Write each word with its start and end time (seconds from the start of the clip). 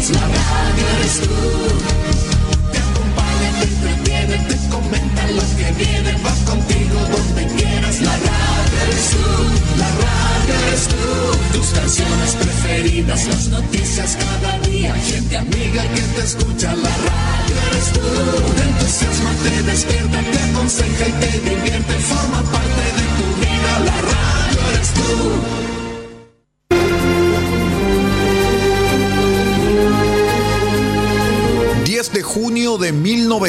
medios, 0.00 0.22
la 0.22 0.28
radio 0.28 0.69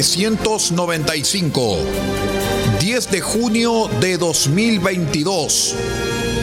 1995. 0.02 1.78
10 2.80 3.12
de 3.12 3.22
junio 3.22 3.88
de 4.00 4.18
2022. 4.18 5.76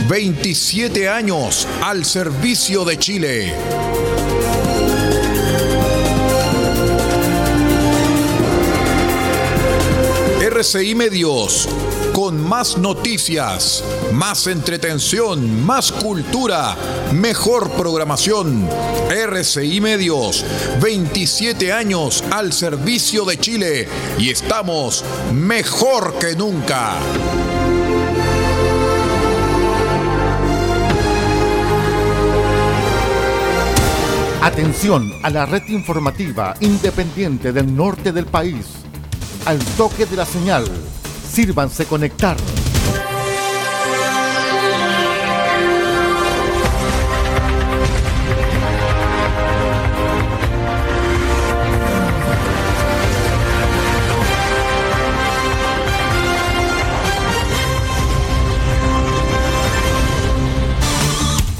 27 0.08 1.08
años 1.08 1.66
al 1.82 2.04
servicio 2.04 2.84
de 2.84 2.98
Chile. 2.98 3.54
RCI 10.40 10.94
Medios, 10.94 11.68
con 12.12 12.40
más 12.40 12.78
noticias, 12.78 13.82
más 14.12 14.46
entretención, 14.46 15.66
más 15.66 15.90
cultura, 15.90 16.76
mejor 17.12 17.70
programación. 17.72 18.68
RCI 19.10 19.80
Medios, 19.80 20.44
27 20.82 21.72
años 21.72 22.22
al 22.30 22.52
servicio 22.52 23.24
de 23.24 23.38
Chile 23.38 23.88
y 24.18 24.28
estamos 24.28 25.02
mejor 25.32 26.18
que 26.18 26.36
nunca. 26.36 26.92
Atención 34.42 35.10
a 35.22 35.30
la 35.30 35.46
red 35.46 35.66
informativa 35.68 36.54
independiente 36.60 37.52
del 37.52 37.74
norte 37.74 38.12
del 38.12 38.26
país. 38.26 38.66
Al 39.46 39.58
toque 39.78 40.04
de 40.04 40.16
la 40.16 40.26
señal, 40.26 40.66
sírvanse 41.32 41.86
conectar. 41.86 42.36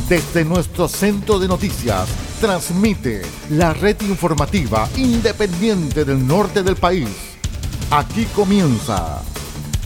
Desde 0.09 0.43
nuestro 0.43 0.89
centro 0.89 1.39
de 1.39 1.47
noticias, 1.47 2.09
transmite 2.41 3.21
la 3.51 3.75
red 3.75 4.01
informativa 4.01 4.89
independiente 4.97 6.03
del 6.07 6.27
norte 6.27 6.63
del 6.63 6.77
país. 6.77 7.11
Aquí 7.91 8.25
comienza 8.35 9.21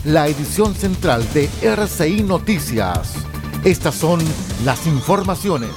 la 0.05 0.29
edición 0.29 0.75
central 0.75 1.27
de 1.33 1.49
RCI 1.61 2.23
Noticias. 2.23 3.15
Estas 3.65 3.95
son 3.95 4.21
las 4.63 4.87
informaciones. 4.87 5.71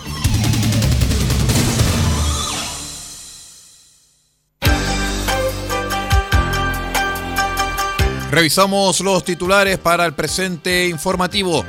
Revisamos 8.31 9.00
los 9.00 9.25
titulares 9.25 9.78
para 9.78 10.06
el 10.06 10.15
presente 10.15 10.87
informativo. 10.87 11.65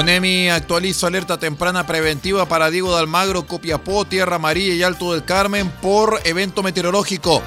ONEMI 0.00 0.48
actualiza 0.48 1.08
alerta 1.08 1.38
temprana 1.38 1.86
preventiva 1.86 2.46
para 2.46 2.70
Diego 2.70 2.94
de 2.94 3.00
Almagro, 3.02 3.46
Copiapó, 3.46 4.06
Tierra 4.06 4.36
Amarilla 4.36 4.72
y 4.72 4.82
Alto 4.82 5.12
del 5.12 5.26
Carmen 5.26 5.70
por 5.82 6.22
evento 6.24 6.62
meteorológico. 6.62 7.42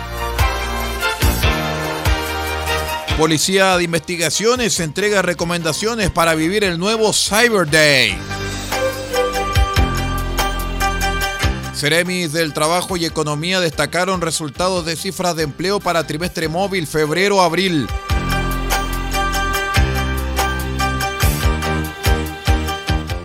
Policía 3.18 3.76
de 3.76 3.86
Investigaciones 3.86 4.80
entrega 4.80 5.24
recomendaciones 5.24 6.12
para 6.12 6.36
vivir 6.36 6.64
el 6.64 6.78
nuevo 6.78 7.12
Cyber 7.12 7.68
Day. 7.68 8.20
Ceremis 11.74 12.34
del 12.34 12.54
Trabajo 12.54 12.98
y 12.98 13.06
Economía 13.06 13.62
destacaron 13.62 14.22
resultados 14.22 14.86
de 14.86 14.96
cifras 14.96 15.36
de 15.36 15.42
empleo 15.42 15.80
para 15.80 16.06
trimestre 16.06 16.50
móvil 16.50 16.86
febrero-abril. 16.86 17.88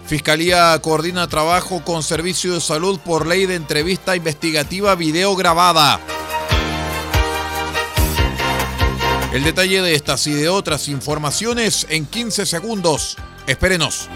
Fiscalía 0.09 0.81
coordina 0.81 1.29
trabajo 1.29 1.85
con 1.85 2.03
Servicio 2.03 2.55
de 2.55 2.63
Salud 2.63 2.99
por 2.99 3.27
ley 3.27 3.45
de 3.45 3.57
entrevista 3.57 4.17
investigativa 4.17 4.95
video 4.95 5.37
grabada. 5.37 6.01
El 9.35 9.45
detalle 9.45 9.83
de 9.83 9.95
estas 9.95 10.27
y 10.27 10.33
de 10.33 10.49
otras 10.49 10.89
informaciones 10.89 11.87
en 11.91 12.07
15 12.07 12.47
segundos. 12.47 13.19
Espérenos. 13.47 14.09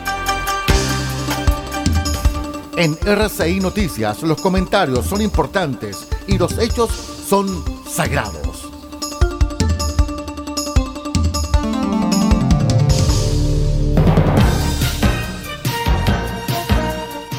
En 2.79 2.97
RCI 3.05 3.61
Noticias 3.61 4.23
los 4.23 4.41
comentarios 4.41 5.05
son 5.05 5.21
importantes 5.21 6.09
y 6.27 6.39
los 6.39 6.57
hechos 6.57 6.91
son 7.29 7.63
sagrados. 7.87 8.52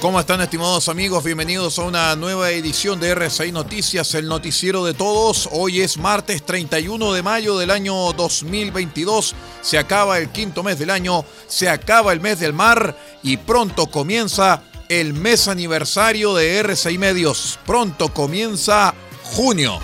¿Cómo 0.04 0.20
están 0.20 0.42
estimados 0.42 0.90
amigos? 0.90 1.24
Bienvenidos 1.24 1.80
a 1.80 1.84
una 1.84 2.14
nueva 2.18 2.52
edición 2.52 3.00
de 3.00 3.12
RCI 3.16 3.54
Noticias, 3.54 4.14
el 4.16 4.28
noticiero 4.28 4.84
de 4.84 4.94
todos. 4.94 5.48
Hoy 5.54 5.80
es 5.80 5.98
martes 5.98 6.46
31 6.46 7.14
de 7.14 7.24
mayo 7.24 7.58
del 7.58 7.72
año 7.72 8.12
2022. 8.12 9.34
Se 9.62 9.78
acaba 9.78 10.18
el 10.18 10.28
quinto 10.28 10.62
mes 10.62 10.78
del 10.78 10.90
año, 10.90 11.24
se 11.48 11.70
acaba 11.70 12.12
el 12.12 12.20
mes 12.20 12.42
del 12.42 12.52
mar 12.52 12.98
y 13.24 13.38
pronto 13.38 13.88
comienza 13.88 14.64
el 14.90 15.14
mes 15.14 15.48
aniversario 15.48 16.34
de 16.36 16.60
RCI 16.60 16.98
Medios. 16.98 17.58
Pronto 17.66 18.14
comienza 18.14 18.94
junio. 19.24 19.80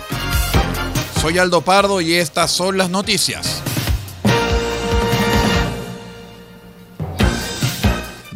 Soy 1.22 1.38
Aldo 1.38 1.62
Pardo 1.62 2.02
y 2.02 2.12
estas 2.12 2.50
son 2.50 2.76
las 2.76 2.90
noticias. 2.90 3.62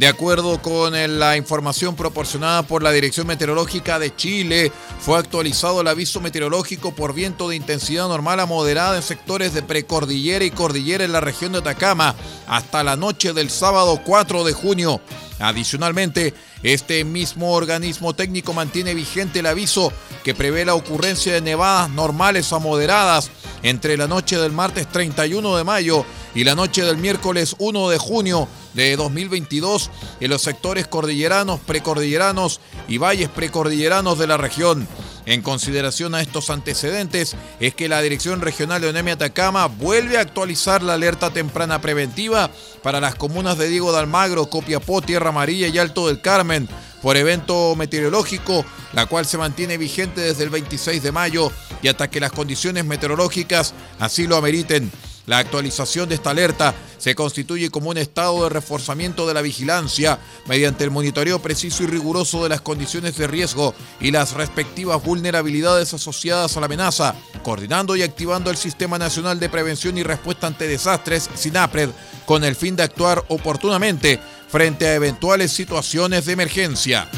De 0.04 0.10
acuerdo 0.10 0.60
con 0.60 0.92
la 1.18 1.38
información 1.38 1.96
proporcionada 1.96 2.62
por 2.62 2.82
la 2.82 2.92
Dirección 2.92 3.26
Meteorológica 3.26 3.98
de 3.98 4.14
Chile, 4.14 4.70
fue 5.00 5.18
actualizado 5.18 5.80
el 5.80 5.88
aviso 5.88 6.20
meteorológico 6.20 6.94
por 6.94 7.14
viento 7.14 7.48
de 7.48 7.56
intensidad 7.56 8.06
normal 8.06 8.38
a 8.40 8.44
moderada 8.44 8.96
en 8.96 9.02
sectores 9.02 9.54
de 9.54 9.62
precordillera 9.62 10.44
y 10.44 10.50
cordillera 10.50 11.04
en 11.04 11.12
la 11.12 11.22
región 11.22 11.52
de 11.52 11.60
Atacama 11.60 12.14
hasta 12.46 12.84
la 12.84 12.96
noche 12.96 13.32
del 13.32 13.48
sábado 13.48 13.98
4 14.04 14.44
de 14.44 14.52
junio. 14.52 15.00
Adicionalmente, 15.44 16.32
este 16.62 17.04
mismo 17.04 17.52
organismo 17.52 18.14
técnico 18.14 18.54
mantiene 18.54 18.94
vigente 18.94 19.40
el 19.40 19.46
aviso 19.46 19.92
que 20.22 20.34
prevé 20.34 20.64
la 20.64 20.74
ocurrencia 20.74 21.34
de 21.34 21.42
nevadas 21.42 21.90
normales 21.90 22.50
a 22.54 22.58
moderadas 22.58 23.30
entre 23.62 23.98
la 23.98 24.08
noche 24.08 24.38
del 24.38 24.52
martes 24.52 24.88
31 24.90 25.58
de 25.58 25.64
mayo 25.64 26.06
y 26.34 26.44
la 26.44 26.54
noche 26.54 26.82
del 26.82 26.96
miércoles 26.96 27.56
1 27.58 27.90
de 27.90 27.98
junio 27.98 28.48
de 28.72 28.96
2022 28.96 29.90
en 30.20 30.30
los 30.30 30.40
sectores 30.40 30.86
cordilleranos, 30.86 31.60
precordilleranos 31.60 32.60
y 32.88 32.96
valles 32.96 33.28
precordilleranos 33.28 34.18
de 34.18 34.26
la 34.26 34.38
región. 34.38 34.88
En 35.26 35.40
consideración 35.40 36.14
a 36.14 36.20
estos 36.20 36.50
antecedentes, 36.50 37.34
es 37.60 37.74
que 37.74 37.88
la 37.88 38.02
Dirección 38.02 38.40
Regional 38.40 38.82
de 38.82 38.88
ONEMI 38.88 39.12
Atacama 39.12 39.66
vuelve 39.66 40.18
a 40.18 40.20
actualizar 40.20 40.82
la 40.82 40.94
alerta 40.94 41.30
temprana 41.30 41.80
preventiva 41.80 42.50
para 42.82 43.00
las 43.00 43.14
comunas 43.14 43.56
de 43.56 43.68
Diego 43.68 43.92
de 43.92 44.00
Almagro, 44.00 44.50
Copiapó, 44.50 45.00
Tierra 45.00 45.30
Amarilla 45.30 45.68
y 45.68 45.78
Alto 45.78 46.08
del 46.08 46.20
Carmen 46.20 46.68
por 47.00 47.16
evento 47.16 47.74
meteorológico, 47.76 48.64
la 48.92 49.06
cual 49.06 49.26
se 49.26 49.38
mantiene 49.38 49.76
vigente 49.76 50.22
desde 50.22 50.44
el 50.44 50.50
26 50.50 51.02
de 51.02 51.12
mayo 51.12 51.50
y 51.82 51.88
hasta 51.88 52.08
que 52.08 52.20
las 52.20 52.32
condiciones 52.32 52.84
meteorológicas 52.84 53.74
así 53.98 54.26
lo 54.26 54.36
ameriten. 54.36 54.90
La 55.26 55.38
actualización 55.38 56.08
de 56.08 56.16
esta 56.16 56.30
alerta 56.30 56.74
se 56.98 57.14
constituye 57.14 57.70
como 57.70 57.90
un 57.90 57.98
estado 57.98 58.44
de 58.44 58.50
reforzamiento 58.50 59.26
de 59.26 59.34
la 59.34 59.42
vigilancia 59.42 60.18
mediante 60.46 60.84
el 60.84 60.90
monitoreo 60.90 61.40
preciso 61.40 61.82
y 61.82 61.86
riguroso 61.86 62.42
de 62.42 62.50
las 62.50 62.60
condiciones 62.60 63.16
de 63.16 63.26
riesgo 63.26 63.74
y 64.00 64.10
las 64.10 64.32
respectivas 64.32 65.02
vulnerabilidades 65.02 65.94
asociadas 65.94 66.56
a 66.56 66.60
la 66.60 66.66
amenaza, 66.66 67.14
coordinando 67.42 67.96
y 67.96 68.02
activando 68.02 68.50
el 68.50 68.56
Sistema 68.56 68.98
Nacional 68.98 69.40
de 69.40 69.48
Prevención 69.48 69.96
y 69.96 70.02
Respuesta 70.02 70.46
ante 70.46 70.68
Desastres, 70.68 71.30
SINAPRED, 71.34 71.90
con 72.26 72.44
el 72.44 72.56
fin 72.56 72.76
de 72.76 72.82
actuar 72.82 73.24
oportunamente 73.28 74.20
frente 74.48 74.86
a 74.86 74.94
eventuales 74.94 75.52
situaciones 75.52 76.26
de 76.26 76.32
emergencia. 76.32 77.08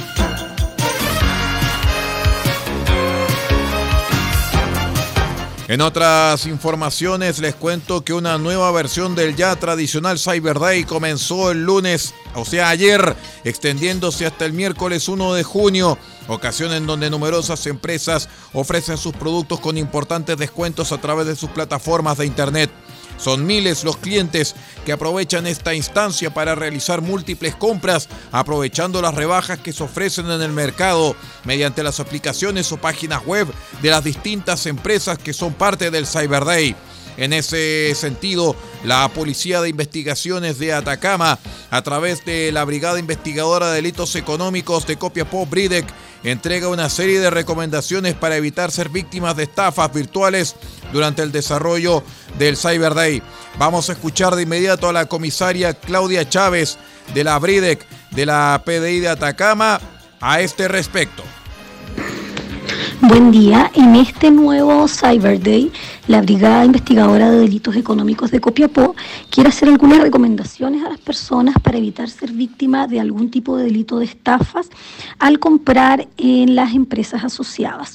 En 5.68 5.80
otras 5.80 6.46
informaciones 6.46 7.40
les 7.40 7.56
cuento 7.56 8.04
que 8.04 8.12
una 8.12 8.38
nueva 8.38 8.70
versión 8.70 9.16
del 9.16 9.34
ya 9.34 9.56
tradicional 9.56 10.16
Cyber 10.16 10.60
Day 10.60 10.84
comenzó 10.84 11.50
el 11.50 11.64
lunes, 11.64 12.14
o 12.36 12.44
sea 12.44 12.68
ayer, 12.68 13.16
extendiéndose 13.42 14.26
hasta 14.26 14.44
el 14.44 14.52
miércoles 14.52 15.08
1 15.08 15.34
de 15.34 15.42
junio, 15.42 15.98
ocasión 16.28 16.72
en 16.72 16.86
donde 16.86 17.10
numerosas 17.10 17.66
empresas 17.66 18.28
ofrecen 18.52 18.96
sus 18.96 19.12
productos 19.14 19.58
con 19.58 19.76
importantes 19.76 20.36
descuentos 20.36 20.92
a 20.92 20.98
través 20.98 21.26
de 21.26 21.34
sus 21.34 21.50
plataformas 21.50 22.18
de 22.18 22.26
Internet. 22.26 22.70
Son 23.18 23.46
miles 23.46 23.84
los 23.84 23.96
clientes 23.96 24.54
que 24.84 24.92
aprovechan 24.92 25.46
esta 25.46 25.74
instancia 25.74 26.32
para 26.32 26.54
realizar 26.54 27.00
múltiples 27.00 27.54
compras, 27.54 28.08
aprovechando 28.32 29.02
las 29.02 29.14
rebajas 29.14 29.58
que 29.58 29.72
se 29.72 29.82
ofrecen 29.82 30.30
en 30.30 30.42
el 30.42 30.52
mercado 30.52 31.16
mediante 31.44 31.82
las 31.82 32.00
aplicaciones 32.00 32.70
o 32.72 32.76
páginas 32.76 33.24
web 33.24 33.48
de 33.82 33.90
las 33.90 34.04
distintas 34.04 34.66
empresas 34.66 35.18
que 35.18 35.32
son 35.32 35.54
parte 35.54 35.90
del 35.90 36.06
Cyber 36.06 36.44
Day. 36.44 36.76
En 37.16 37.32
ese 37.32 37.94
sentido, 37.94 38.56
la 38.84 39.08
Policía 39.08 39.60
de 39.60 39.68
Investigaciones 39.68 40.58
de 40.58 40.72
Atacama, 40.74 41.38
a 41.70 41.82
través 41.82 42.24
de 42.24 42.52
la 42.52 42.64
Brigada 42.64 42.98
Investigadora 42.98 43.68
de 43.68 43.76
Delitos 43.76 44.16
Económicos 44.16 44.86
de 44.86 44.96
Copiapó, 44.96 45.46
BRIDEC, 45.46 45.86
entrega 46.24 46.68
una 46.68 46.90
serie 46.90 47.20
de 47.20 47.30
recomendaciones 47.30 48.14
para 48.14 48.36
evitar 48.36 48.70
ser 48.70 48.88
víctimas 48.88 49.36
de 49.36 49.44
estafas 49.44 49.92
virtuales 49.92 50.56
durante 50.92 51.22
el 51.22 51.32
desarrollo 51.32 52.02
del 52.38 52.56
Cyber 52.56 52.94
Day. 52.94 53.22
Vamos 53.58 53.88
a 53.88 53.92
escuchar 53.92 54.34
de 54.36 54.42
inmediato 54.42 54.88
a 54.88 54.92
la 54.92 55.06
comisaria 55.06 55.74
Claudia 55.74 56.28
Chávez 56.28 56.78
de 57.14 57.24
la 57.24 57.38
BRIDEC 57.38 57.86
de 58.10 58.26
la 58.26 58.62
PDI 58.64 59.00
de 59.00 59.08
Atacama 59.08 59.80
a 60.20 60.40
este 60.40 60.68
respecto. 60.68 61.22
Buen 63.08 63.30
día. 63.30 63.70
En 63.74 63.94
este 63.94 64.32
nuevo 64.32 64.88
Cyber 64.88 65.40
Day, 65.40 65.70
la 66.08 66.22
Brigada 66.22 66.64
Investigadora 66.64 67.30
de 67.30 67.38
Delitos 67.38 67.76
Económicos 67.76 68.32
de 68.32 68.40
Copiapó 68.40 68.96
quiere 69.30 69.50
hacer 69.50 69.68
algunas 69.68 70.00
recomendaciones 70.00 70.84
a 70.84 70.88
las 70.88 70.98
personas 70.98 71.54
para 71.62 71.78
evitar 71.78 72.10
ser 72.10 72.32
víctima 72.32 72.88
de 72.88 72.98
algún 72.98 73.30
tipo 73.30 73.56
de 73.56 73.66
delito 73.66 74.00
de 74.00 74.06
estafas 74.06 74.70
al 75.20 75.38
comprar 75.38 76.08
en 76.16 76.56
las 76.56 76.74
empresas 76.74 77.22
asociadas. 77.22 77.94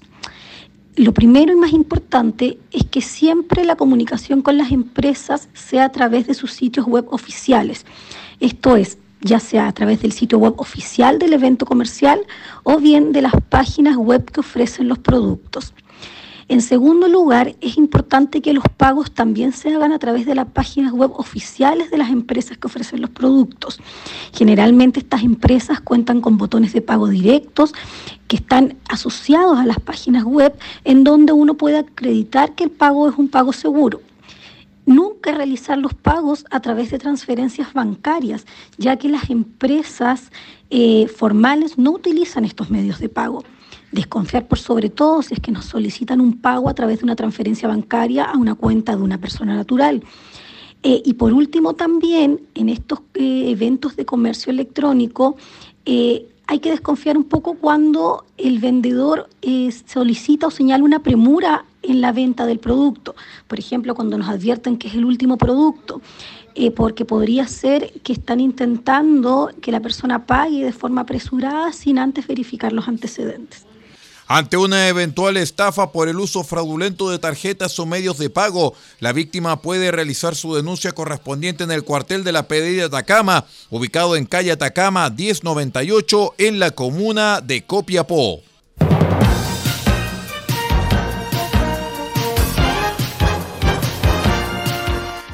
Lo 0.96 1.14
primero 1.14 1.52
y 1.52 1.58
más 1.58 1.74
importante 1.74 2.58
es 2.72 2.86
que 2.86 3.02
siempre 3.02 3.66
la 3.66 3.76
comunicación 3.76 4.42
con 4.42 4.58
las 4.58 4.72
empresas 4.72 5.50
sea 5.54 5.86
a 5.86 5.92
través 5.92 6.26
de 6.26 6.36
sus 6.36 6.54
sitios 6.54 6.86
web 6.86 7.06
oficiales. 7.10 7.86
Esto 8.40 8.78
es, 8.78 8.98
ya 9.22 9.40
sea 9.40 9.68
a 9.68 9.72
través 9.72 10.02
del 10.02 10.12
sitio 10.12 10.38
web 10.38 10.56
oficial 10.58 11.20
del 11.20 11.34
evento 11.34 11.66
comercial 11.66 12.22
o 12.64 12.78
bien 12.78 13.12
de 13.12 13.22
las 13.22 13.34
páginas 13.50 13.96
web 13.98 14.30
que 14.30 14.40
ofrecen 14.40 14.88
los 14.88 15.00
productos. 15.00 15.74
En 16.52 16.62
segundo 16.62 17.08
lugar, 17.08 17.56
es 17.62 17.78
importante 17.78 18.42
que 18.42 18.52
los 18.52 18.66
pagos 18.76 19.12
también 19.14 19.54
se 19.54 19.74
hagan 19.74 19.94
a 19.94 20.00
través 20.00 20.26
de 20.26 20.36
las 20.36 20.48
páginas 20.48 20.92
web 20.92 21.12
oficiales 21.16 21.90
de 21.92 21.98
las 21.98 22.10
empresas 22.10 22.58
que 22.58 22.68
ofrecen 22.68 23.00
los 23.00 23.10
productos. 23.10 23.80
Generalmente 24.34 25.00
estas 25.00 25.24
empresas 25.24 25.80
cuentan 25.80 26.20
con 26.20 26.38
botones 26.38 26.74
de 26.74 26.82
pago 26.82 27.08
directos 27.08 27.74
que 28.28 28.36
están 28.36 28.76
asociados 28.90 29.60
a 29.60 29.66
las 29.66 29.80
páginas 29.80 30.26
web 30.26 30.54
en 30.84 31.06
donde 31.06 31.32
uno 31.32 31.54
puede 31.54 31.78
acreditar 31.78 32.54
que 32.54 32.66
el 32.66 32.70
pago 32.70 33.08
es 33.08 33.18
un 33.18 33.30
pago 33.30 33.54
seguro. 33.54 34.02
Nunca 34.86 35.32
realizar 35.32 35.78
los 35.78 35.94
pagos 35.94 36.46
a 36.50 36.60
través 36.60 36.90
de 36.90 36.98
transferencias 36.98 37.74
bancarias, 37.74 38.46
ya 38.78 38.98
que 38.98 39.10
las 39.10 39.30
empresas 39.30 40.32
eh, 40.70 41.08
formales 41.08 41.78
no 41.78 41.92
utilizan 41.92 42.46
estos 42.46 42.70
medios 42.72 43.00
de 43.00 43.10
pago. 43.10 43.44
Desconfiar 43.92 44.48
por 44.48 44.58
sobre 44.58 44.90
todo 44.90 45.22
si 45.22 45.36
es 45.36 45.40
que 45.40 45.52
nos 45.52 45.66
solicitan 45.66 46.20
un 46.20 46.40
pago 46.40 46.68
a 46.68 46.74
través 46.74 47.00
de 47.00 47.06
una 47.06 47.16
transferencia 47.16 47.68
bancaria 47.68 48.24
a 48.26 48.38
una 48.38 48.56
cuenta 48.56 48.96
de 48.96 49.04
una 49.04 49.20
persona 49.20 49.56
natural. 49.56 50.04
Eh, 50.82 51.04
y 51.06 51.14
por 51.14 51.32
último 51.32 51.74
también 51.74 52.42
en 52.56 52.70
estos 52.70 53.02
eh, 53.14 53.52
eventos 53.52 53.96
de 53.96 54.06
comercio 54.06 54.52
electrónico 54.52 55.36
hay 55.86 56.60
que 56.60 56.72
desconfiar 56.72 57.18
un 57.18 57.24
poco 57.24 57.56
cuando 57.56 58.26
el 58.38 58.60
vendedor 58.60 59.30
solicita 59.86 60.48
o 60.48 60.52
señala 60.52 60.84
una 60.84 61.02
premura 61.02 61.66
en 61.84 62.02
la 62.02 62.12
venta 62.12 62.46
del 62.46 62.60
producto. 62.60 63.16
Por 63.48 63.60
ejemplo, 63.60 63.96
cuando 63.96 64.18
nos 64.18 64.30
advierten 64.30 64.78
que 64.78 64.88
es 64.88 64.96
el 64.96 65.06
último 65.06 65.38
producto. 65.38 66.02
porque 66.76 67.06
podría 67.06 67.48
ser 67.48 67.94
que 68.04 68.12
están 68.12 68.42
intentando 68.42 69.52
que 69.62 69.72
la 69.72 69.80
persona 69.80 70.26
pague 70.26 70.66
de 70.66 70.74
forma 70.74 71.02
apresurada 71.02 71.72
sin 71.72 71.98
antes 71.98 72.28
verificar 72.28 72.74
los 72.74 72.90
antecedentes. 72.90 73.66
Ante 74.34 74.56
una 74.56 74.88
eventual 74.88 75.36
estafa 75.36 75.92
por 75.92 76.08
el 76.08 76.18
uso 76.18 76.46
fraudulento 76.46 77.10
de 77.10 77.20
tarjetas 77.20 77.78
o 77.80 77.86
medios 77.86 78.18
de 78.18 78.30
pago, 78.30 78.74
la 79.02 79.12
víctima 79.12 79.62
puede 79.62 79.92
realizar 79.92 80.38
su 80.38 80.56
denuncia 80.56 80.94
correspondiente 80.94 81.66
en 81.66 81.72
el 81.72 81.84
cuartel 81.84 82.24
de 82.24 82.32
la 82.32 82.48
PDI 82.48 82.76
de 82.76 82.84
Atacama, 82.84 83.46
ubicado 83.70 84.16
en 84.16 84.26
calle 84.26 84.54
Atacama 84.54 85.10
1098 85.10 86.36
en 86.38 86.60
la 86.60 86.72
comuna 86.72 87.42
de 87.42 87.66
Copiapó. 87.66 88.42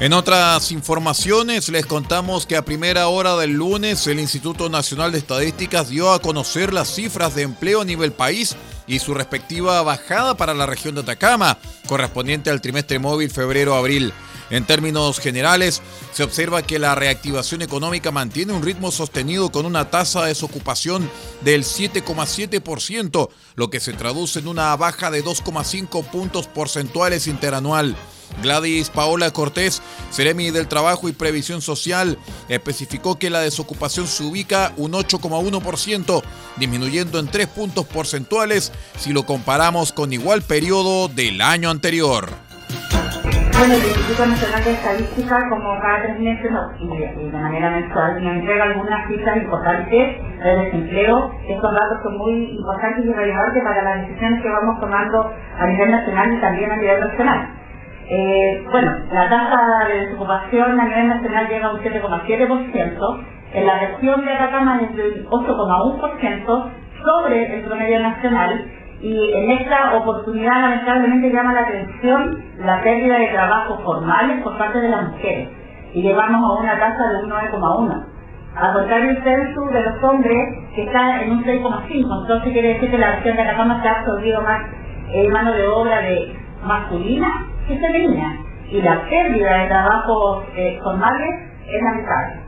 En 0.00 0.12
otras 0.12 0.70
informaciones 0.70 1.68
les 1.70 1.84
contamos 1.84 2.46
que 2.46 2.54
a 2.54 2.64
primera 2.64 3.08
hora 3.08 3.36
del 3.36 3.54
lunes 3.54 4.06
el 4.06 4.20
Instituto 4.20 4.68
Nacional 4.68 5.10
de 5.10 5.18
Estadísticas 5.18 5.88
dio 5.88 6.12
a 6.12 6.20
conocer 6.22 6.72
las 6.72 6.94
cifras 6.94 7.34
de 7.34 7.42
empleo 7.42 7.80
a 7.80 7.84
nivel 7.84 8.12
país 8.12 8.54
y 8.86 9.00
su 9.00 9.12
respectiva 9.12 9.82
bajada 9.82 10.36
para 10.36 10.54
la 10.54 10.66
región 10.66 10.94
de 10.94 11.00
Atacama, 11.00 11.58
correspondiente 11.88 12.48
al 12.48 12.60
trimestre 12.60 13.00
móvil 13.00 13.28
febrero-abril. 13.28 14.12
En 14.50 14.64
términos 14.64 15.18
generales, 15.18 15.82
se 16.12 16.22
observa 16.22 16.62
que 16.62 16.78
la 16.78 16.94
reactivación 16.94 17.62
económica 17.62 18.12
mantiene 18.12 18.52
un 18.52 18.62
ritmo 18.62 18.92
sostenido 18.92 19.50
con 19.50 19.66
una 19.66 19.90
tasa 19.90 20.22
de 20.22 20.28
desocupación 20.28 21.10
del 21.40 21.64
7,7%, 21.64 23.30
lo 23.56 23.68
que 23.68 23.80
se 23.80 23.94
traduce 23.94 24.38
en 24.38 24.46
una 24.46 24.76
baja 24.76 25.10
de 25.10 25.24
2,5 25.24 26.04
puntos 26.08 26.46
porcentuales 26.46 27.26
interanual. 27.26 27.96
Gladys 28.42 28.90
Paola 28.90 29.30
Cortés, 29.30 29.82
Ceremi 30.10 30.50
del 30.50 30.68
Trabajo 30.68 31.08
y 31.08 31.12
Previsión 31.12 31.60
Social, 31.60 32.18
especificó 32.48 33.18
que 33.18 33.30
la 33.30 33.40
desocupación 33.40 34.06
se 34.06 34.24
ubica 34.24 34.72
un 34.76 34.92
8,1%, 34.92 36.22
disminuyendo 36.56 37.18
en 37.18 37.28
3 37.28 37.46
puntos 37.48 37.86
porcentuales 37.86 38.72
si 38.96 39.12
lo 39.12 39.24
comparamos 39.24 39.92
con 39.92 40.12
igual 40.12 40.42
periodo 40.42 41.08
del 41.08 41.40
año 41.40 41.70
anterior. 41.70 42.48
Bueno, 43.58 43.74
el 43.74 43.82
Instituto 43.82 44.24
Nacional 44.24 44.62
de 44.62 44.70
Estadística, 44.70 45.48
como 45.48 45.80
cada 45.80 46.02
tres 46.02 46.20
meses 46.20 46.46
y 46.78 47.24
de 47.24 47.32
manera 47.32 47.70
mensual, 47.70 48.22
nos 48.22 48.34
entrega 48.34 48.64
algunas 48.64 49.08
cifras 49.08 49.36
importantes 49.36 50.22
del 50.44 50.64
desempleo. 50.64 51.34
Estos 51.48 51.72
datos 51.72 51.98
son 52.04 52.18
muy 52.18 52.54
importantes 52.54 53.04
y 53.04 53.12
relevantes 53.12 53.64
para 53.64 53.82
las 53.82 54.06
decisiones 54.06 54.42
que 54.44 54.48
vamos 54.48 54.78
tomando 54.78 55.34
a 55.58 55.66
nivel 55.66 55.90
nacional 55.90 56.34
y 56.34 56.40
también 56.40 56.70
a 56.70 56.76
nivel 56.76 57.02
regional. 57.02 57.57
Eh, 58.10 58.64
bueno, 58.70 58.90
la 59.12 59.28
tasa 59.28 59.88
de 59.88 60.06
desocupación 60.06 60.80
a 60.80 60.84
nivel 60.84 61.08
nacional 61.08 61.48
llega 61.48 61.66
a 61.66 61.72
un 61.74 61.80
7,7%, 61.80 63.24
en 63.52 63.66
la 63.66 63.78
región 63.80 64.24
de 64.24 64.32
Atacama 64.32 64.80
es 64.82 64.96
del 64.96 65.26
8,1% 65.28 66.70
sobre 67.04 67.54
el 67.54 67.64
promedio 67.64 68.00
nacional. 68.00 68.64
Y 69.00 69.32
en 69.32 69.50
esta 69.52 69.94
oportunidad 69.96 70.60
lamentablemente 70.60 71.30
llama 71.30 71.52
la 71.52 71.60
atención 71.60 72.44
la 72.58 72.82
pérdida 72.82 73.18
de 73.18 73.28
trabajos 73.28 73.82
formales 73.84 74.42
por 74.42 74.56
parte 74.56 74.80
de 74.80 74.88
las 74.88 75.08
mujeres. 75.10 75.48
Y 75.92 76.02
llevamos 76.02 76.42
a 76.42 76.62
una 76.62 76.78
tasa 76.78 77.08
de 77.12 77.24
un 77.24 77.30
9,1. 77.30 78.04
Al 78.56 78.72
contrario, 78.72 79.10
el 79.10 79.22
censo 79.22 79.66
de 79.66 79.82
los 79.82 80.02
hombres 80.02 80.48
que 80.74 80.82
está 80.82 81.22
en 81.22 81.30
un 81.30 81.44
6,5, 81.44 82.22
entonces 82.22 82.52
quiere 82.52 82.74
decir 82.74 82.90
que 82.90 82.98
la 82.98 83.16
región 83.16 83.36
de 83.36 83.42
Atacama 83.42 83.82
se 83.82 83.88
ha 83.88 83.92
absorbido 83.92 84.42
más 84.42 84.62
eh, 85.12 85.28
mano 85.30 85.52
de 85.52 85.66
obra 85.68 86.00
de 86.00 86.36
masculina 86.64 87.28
que 87.68 87.78
femenina 87.78 88.36
y 88.70 88.82
la 88.82 89.02
pérdida 89.08 89.58
de 89.58 89.68
trabajos 89.68 90.44
eh, 90.56 90.78
formales 90.82 91.34
es 91.66 91.82
lamentable. 91.82 92.40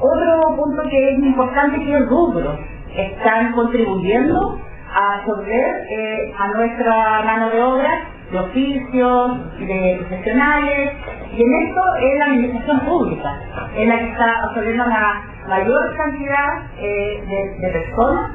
Otro 0.00 0.56
punto 0.56 0.82
que 0.88 1.12
es 1.12 1.18
importante 1.18 1.78
es 1.78 1.84
que 1.84 1.98
los 1.98 2.08
rubros 2.08 2.58
están 2.96 3.52
contribuyendo 3.52 4.58
a 4.94 5.14
absorber 5.16 5.86
eh, 5.90 6.32
a 6.38 6.48
nuestra 6.48 7.22
mano 7.22 7.50
de 7.50 7.62
obra 7.62 7.90
de 8.30 8.38
oficios, 8.38 9.58
de 9.58 9.96
profesionales, 10.00 10.92
y 11.32 11.42
en 11.42 11.54
esto 11.66 11.80
es 11.98 12.18
la 12.18 12.24
administración 12.26 12.80
pública, 12.80 13.40
en 13.74 13.88
la 13.88 13.98
que 13.98 14.10
está 14.10 14.42
absorbiendo 14.44 14.84
la 14.84 15.22
mayor 15.48 15.96
cantidad 15.96 16.62
eh, 16.78 17.54
de 17.58 17.68
personas 17.68 18.32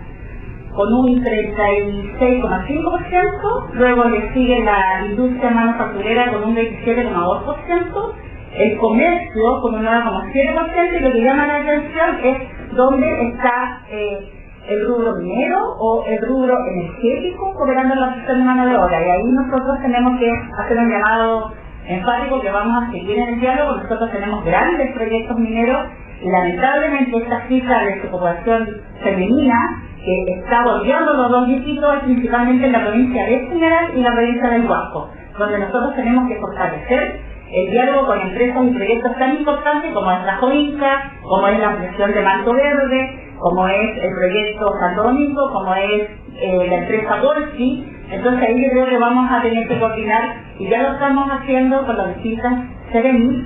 con 0.75 0.94
un 0.94 1.24
36,5%, 1.24 3.70
luego 3.74 4.03
le 4.06 4.34
sigue 4.34 4.63
la 4.63 5.06
industria 5.06 5.51
manufacturera 5.51 6.32
con 6.32 6.46
un 6.46 6.56
27,2%, 6.56 8.13
el 8.56 8.77
comercio 8.77 9.62
con 9.62 9.75
un 9.75 9.86
9,7% 9.86 10.96
y 10.96 11.00
lo 11.00 11.12
que 11.12 11.24
llama 11.24 11.46
la 11.48 11.58
atención 11.58 12.20
es 12.24 12.38
donde 12.75 13.27
está 13.30 13.82
eh, 13.89 14.32
el 14.70 14.88
rubro 14.88 15.15
minero 15.15 15.58
o 15.80 16.06
el 16.06 16.22
rubro 16.27 16.58
energético 16.68 17.53
cooperando 17.53 17.94
en 17.94 18.00
la 18.00 18.13
gestión 18.13 18.39
de 18.39 18.46
mano 18.46 18.65
de 18.65 18.77
obra. 18.77 19.06
Y 19.06 19.10
ahí 19.10 19.32
nosotros 19.32 19.77
tenemos 19.82 20.18
que 20.20 20.32
hacer 20.32 20.77
un 20.77 20.89
llamado 20.89 21.51
enfático 21.88 22.42
que 22.42 22.51
vamos 22.51 22.84
a 22.84 22.92
seguir 22.92 23.20
en 23.20 23.34
el 23.34 23.39
diálogo. 23.39 23.77
Nosotros 23.77 24.12
tenemos 24.12 24.44
grandes 24.46 24.92
proyectos 24.94 25.38
mineros 25.38 25.88
lamentablemente 26.24 27.18
esta 27.18 27.48
cifra 27.48 27.84
de 27.84 28.08
ocupación 28.08 28.82
femenina 29.03 29.84
que 30.03 30.33
está 30.33 30.63
volviendo 30.63 31.13
los 31.13 31.29
dos 31.29 31.50
es 31.50 31.62
principalmente 32.03 32.65
en 32.65 32.72
la 32.72 32.81
provincia 32.81 33.25
de 33.25 33.48
General 33.48 33.91
y 33.95 34.01
la 34.01 34.12
provincia 34.12 34.50
del 34.50 34.65
Huasco, 34.69 35.10
donde 35.38 35.60
nosotros 35.60 35.95
tenemos 35.95 36.27
que 36.27 36.39
fortalecer 36.39 37.22
el 37.51 37.72
diálogo 37.72 38.07
con 38.07 38.19
empresas 38.19 38.63
y 38.65 38.72
proyectos 38.72 39.15
tan 39.17 39.38
importantes 39.38 39.93
como 39.93 40.12
es 40.12 40.25
la 40.25 40.38
Joinca, 40.38 41.12
como 41.22 41.48
es 41.48 41.60
la 41.60 41.67
ampliación 41.69 42.12
de 42.12 42.22
Manto 42.22 42.53
Verde, 42.53 43.33
como 43.38 43.67
es 43.67 44.03
el 44.03 44.13
proyecto 44.15 44.65
Santo 44.79 45.03
Domingo, 45.03 45.51
como 45.53 45.75
es 45.75 46.10
eh, 46.41 46.67
la 46.67 46.75
empresa 46.77 47.19
Golfi. 47.19 47.86
Entonces 48.12 48.50
ahí 48.50 48.63
yo 48.63 48.72
creo 48.72 48.86
que 48.88 48.98
vamos 48.98 49.31
a 49.31 49.41
tener 49.41 49.67
que 49.67 49.79
coordinar, 49.79 50.36
y 50.60 50.67
ya 50.67 50.81
lo 50.81 50.93
estamos 50.93 51.29
haciendo 51.29 51.86
con 51.86 51.98
las 51.98 52.15
distintas 52.15 52.53
Seremi, 52.91 53.45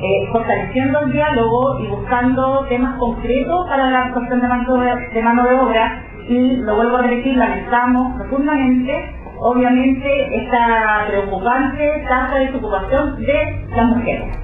eh, 0.00 0.28
fortaleciendo 0.30 1.00
el 1.00 1.12
diálogo 1.12 1.80
y 1.80 1.88
buscando 1.88 2.64
temas 2.68 2.96
concretos 2.98 3.66
para 3.68 3.90
la 3.90 4.04
mano 4.06 4.80
de, 5.12 5.22
mano 5.22 5.42
de 5.44 5.54
obra. 5.54 6.04
Y 6.28 6.56
lo 6.56 6.76
vuelvo 6.76 6.98
a 6.98 7.02
repetir, 7.02 7.36
lamentamos 7.36 8.16
profundamente, 8.16 8.92
obviamente, 9.40 10.08
esta 10.36 11.06
preocupante 11.08 12.04
tasa 12.08 12.34
de 12.36 12.46
desocupación 12.46 13.16
de 13.20 13.66
las 13.74 13.86
mujeres. 13.86 14.38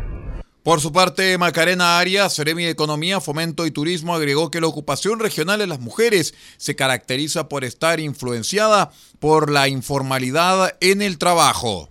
Por 0.64 0.80
su 0.80 0.92
parte, 0.92 1.36
Macarena 1.36 1.98
Arias, 1.98 2.32
Seremi 2.32 2.64
de 2.64 2.70
Economía, 2.70 3.20
Fomento 3.20 3.66
y 3.66 3.70
Turismo, 3.70 4.14
agregó 4.14 4.50
que 4.50 4.62
la 4.62 4.66
ocupación 4.66 5.20
regional 5.20 5.58
de 5.58 5.66
las 5.66 5.78
mujeres 5.78 6.34
se 6.56 6.74
caracteriza 6.74 7.48
por 7.50 7.64
estar 7.64 8.00
influenciada 8.00 8.90
por 9.20 9.50
la 9.50 9.68
informalidad 9.68 10.74
en 10.80 11.02
el 11.02 11.18
trabajo. 11.18 11.90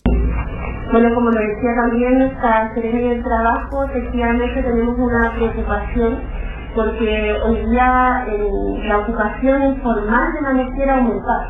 Bueno, 0.94 1.12
como 1.16 1.32
lo 1.32 1.40
decía 1.42 1.74
también 1.74 2.20
nuestra 2.20 2.72
Seremi 2.76 3.10
del 3.10 3.24
Trabajo, 3.24 3.84
efectivamente 3.86 4.62
tenemos 4.62 4.96
una 5.00 5.32
preocupación 5.34 6.20
porque 6.76 7.34
hoy 7.46 7.66
día 7.72 8.26
eh, 8.28 8.48
la 8.88 9.00
ocupación 9.00 9.64
informal 9.74 10.34
de 10.34 10.42
manera 10.42 10.70
quiere 10.76 10.92
aumentar. 10.92 11.50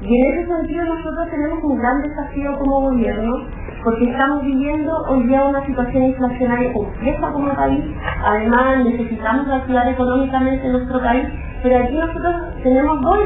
Y 0.00 0.20
en 0.20 0.32
ese 0.32 0.46
sentido 0.48 0.84
nosotros 0.86 1.30
tenemos 1.30 1.62
un 1.62 1.78
gran 1.78 2.02
desafío 2.02 2.58
como 2.58 2.80
gobierno 2.80 3.46
porque 3.84 4.10
estamos 4.10 4.42
viviendo 4.42 4.92
hoy 5.08 5.22
día 5.22 5.44
una 5.44 5.64
situación 5.66 6.02
inflacionaria 6.06 6.72
compleja 6.72 7.32
como 7.32 7.54
país, 7.54 7.84
además 8.24 8.84
necesitamos 8.86 9.46
reactivar 9.46 9.86
económicamente 9.86 10.68
nuestro 10.68 11.00
país, 11.00 11.28
pero 11.62 11.78
aquí 11.78 11.94
nosotros 11.94 12.34
tenemos 12.64 13.00
dos 13.02 13.18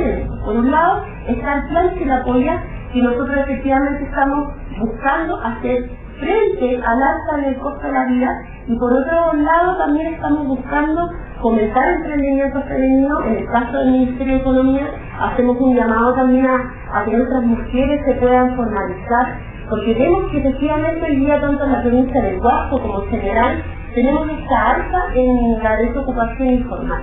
Por 0.44 0.56
un 0.56 0.70
lado 0.70 1.04
está 1.26 1.54
el 1.54 1.68
plan 1.68 1.94
que 1.94 2.04
la 2.04 2.16
apoya 2.16 2.62
y 2.94 3.02
nosotros 3.02 3.36
efectivamente 3.38 4.04
estamos 4.04 4.54
buscando 4.78 5.36
hacer 5.42 5.90
frente 6.20 6.80
al 6.84 7.02
alza 7.02 7.36
del 7.44 7.56
costo 7.58 7.86
de 7.86 7.92
la 7.92 8.04
vida 8.04 8.30
y 8.68 8.78
por 8.78 8.92
otro 8.92 9.32
lado 9.34 9.76
también 9.78 10.14
estamos 10.14 10.46
buscando 10.46 11.10
comenzar 11.42 11.88
emprendimiento 11.88 12.62
femenino, 12.62 13.24
en 13.24 13.34
el 13.34 13.46
caso 13.46 13.78
del 13.78 13.92
Ministerio 13.92 14.34
de 14.34 14.40
Economía 14.40 14.86
hacemos 15.20 15.60
un 15.60 15.74
llamado 15.74 16.14
también 16.14 16.46
a, 16.46 17.04
que 17.04 17.16
nuestras 17.16 17.42
mujeres 17.42 18.00
se 18.06 18.14
puedan 18.14 18.54
formalizar 18.56 19.38
porque 19.68 19.94
vemos 19.94 20.30
que 20.30 20.38
efectivamente 20.38 21.02
hoy 21.02 21.16
día 21.16 21.40
tanto 21.40 21.64
en 21.64 21.72
la 21.72 21.82
provincia 21.82 22.22
del 22.22 22.40
Guasco 22.40 22.80
como 22.80 23.02
en 23.02 23.10
general 23.10 23.62
tenemos 23.94 24.28
esta 24.30 24.70
alta 24.70 24.98
en 25.14 25.62
la 25.62 25.76
desocupación 25.76 26.48
informal. 26.48 27.02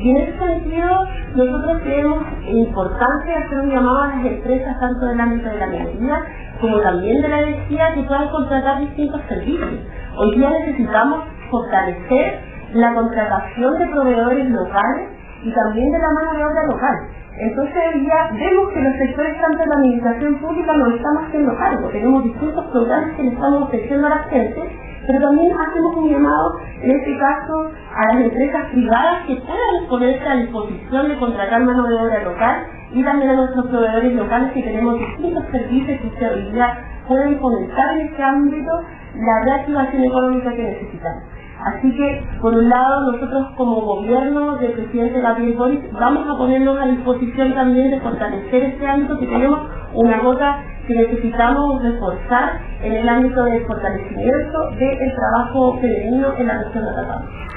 Y 0.00 0.10
en 0.10 0.16
ese 0.16 0.38
sentido, 0.38 1.08
nosotros 1.34 1.80
creemos 1.82 2.22
importante 2.46 3.34
hacer 3.34 3.60
un 3.60 3.70
llamado 3.70 4.02
a 4.02 4.08
las 4.08 4.26
empresas, 4.26 4.78
tanto 4.78 5.06
del 5.06 5.20
ámbito 5.20 5.48
de 5.48 5.58
la 5.58 5.66
minería 5.66 6.22
como 6.60 6.80
también 6.80 7.20
de 7.20 7.28
la 7.28 7.40
energía, 7.40 7.94
que 7.94 8.02
puedan 8.02 8.28
contratar 8.30 8.80
distintos 8.80 9.20
servicios. 9.28 9.80
Hoy 10.16 10.36
día 10.36 10.50
necesitamos 10.50 11.24
fortalecer 11.50 12.40
la 12.74 12.94
contratación 12.94 13.78
de 13.78 13.86
proveedores 13.86 14.50
locales 14.50 15.08
y 15.42 15.52
también 15.52 15.90
de 15.90 15.98
la 15.98 16.10
mano 16.10 16.32
de 16.36 16.44
obra 16.44 16.66
local. 16.66 16.96
Entonces 17.40 17.82
ya 18.04 18.30
vemos 18.32 18.72
que 18.74 18.80
los 18.80 18.94
sectores 18.96 19.40
tanto 19.40 19.58
de 19.58 19.66
la 19.66 19.74
administración 19.76 20.34
pública 20.40 20.72
nos 20.74 20.94
estamos 20.94 21.24
haciendo 21.24 21.56
cargo, 21.56 21.88
tenemos 21.90 22.24
distintos 22.24 22.64
programas 22.66 23.16
que 23.16 23.22
le 23.22 23.28
estamos 23.28 23.62
ofreciendo 23.62 24.06
a 24.08 24.10
la 24.10 24.18
gente, 24.24 24.62
pero 25.08 25.20
también 25.20 25.50
hacemos 25.58 25.96
un 25.96 26.10
llamado, 26.10 26.60
en 26.82 26.90
este 26.90 27.18
caso, 27.18 27.70
a 27.96 28.12
las 28.12 28.24
empresas 28.24 28.70
privadas 28.72 29.26
que 29.26 29.36
puedan 29.36 29.88
ponerse 29.88 30.28
a 30.28 30.36
disposición 30.36 31.08
de 31.08 31.16
contratar 31.18 31.64
mano 31.64 31.86
de 31.86 31.94
obra 31.94 32.24
local 32.24 32.66
y 32.92 33.02
también 33.02 33.30
a 33.30 33.36
nuestros 33.36 33.68
proveedores 33.68 34.12
locales 34.12 34.52
que 34.52 34.62
tenemos 34.62 34.98
distintos 34.98 35.44
servicios 35.50 35.98
que 36.18 36.50
día 36.52 36.84
pueden 37.08 37.38
comenzar 37.38 37.96
en 37.96 38.06
este 38.06 38.22
ámbito 38.22 38.70
la 39.14 39.44
reactivación 39.46 40.04
económica 40.04 40.54
que 40.54 40.62
necesitamos. 40.62 41.22
Así 41.58 41.90
que, 41.96 42.22
por 42.42 42.54
un 42.54 42.68
lado, 42.68 43.12
nosotros 43.12 43.46
como 43.56 43.80
gobierno 43.80 44.56
del 44.58 44.72
presidente 44.72 45.22
Gabriel 45.22 45.56
Boris 45.56 45.80
vamos 45.92 46.28
a 46.28 46.36
ponernos 46.36 46.78
a 46.78 46.86
disposición 46.86 47.54
también 47.54 47.92
de 47.92 48.00
fortalecer 48.00 48.62
este 48.62 48.86
ámbito 48.86 49.18
que 49.18 49.26
tenemos 49.26 49.60
una 49.94 50.18
gota 50.18 50.62
que 50.88 50.94
necesitamos 50.94 51.82
reforzar 51.82 52.60
en 52.82 52.92
el 52.94 53.08
ámbito 53.08 53.44
del 53.44 53.66
fortalecimiento 53.66 54.70
del 54.70 55.14
trabajo 55.14 55.78
femenino 55.80 56.34
en 56.38 56.46
la 56.46 56.64
región 56.64 56.84
de 56.84 56.90
Atacama. 56.90 57.48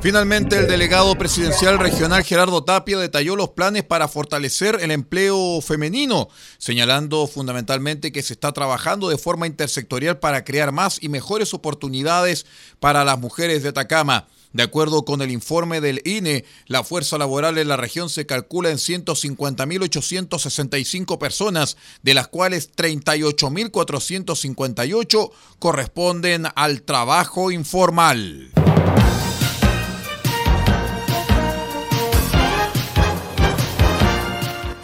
Finalmente, 0.00 0.58
el 0.58 0.66
delegado 0.66 1.14
presidencial 1.14 1.78
regional 1.78 2.24
Gerardo 2.24 2.64
Tapia 2.64 2.98
detalló 2.98 3.36
los 3.36 3.50
planes 3.50 3.84
para 3.84 4.08
fortalecer 4.08 4.78
el 4.80 4.90
empleo 4.90 5.60
femenino, 5.60 6.26
señalando 6.58 7.28
fundamentalmente 7.28 8.10
que 8.10 8.22
se 8.22 8.32
está 8.32 8.50
trabajando 8.50 9.08
de 9.08 9.16
forma 9.16 9.46
intersectorial 9.46 10.18
para 10.18 10.42
crear 10.42 10.72
más 10.72 11.00
y 11.00 11.08
mejores 11.08 11.54
oportunidades 11.54 12.46
para 12.80 13.04
las 13.04 13.16
mujeres 13.20 13.62
de 13.62 13.68
Atacama. 13.68 14.26
De 14.52 14.62
acuerdo 14.62 15.04
con 15.04 15.20
el 15.22 15.30
informe 15.30 15.80
del 15.80 16.02
INE, 16.04 16.44
la 16.66 16.82
fuerza 16.84 17.16
laboral 17.18 17.58
en 17.58 17.66
la 17.68 17.76
región 17.76 18.08
se 18.10 18.26
calcula 18.26 18.70
en 18.70 18.78
150.865 18.78 21.18
personas, 21.18 21.76
de 22.02 22.14
las 22.14 22.28
cuales 22.28 22.70
38.458 22.76 25.30
corresponden 25.58 26.46
al 26.54 26.82
trabajo 26.82 27.50
informal. 27.50 28.52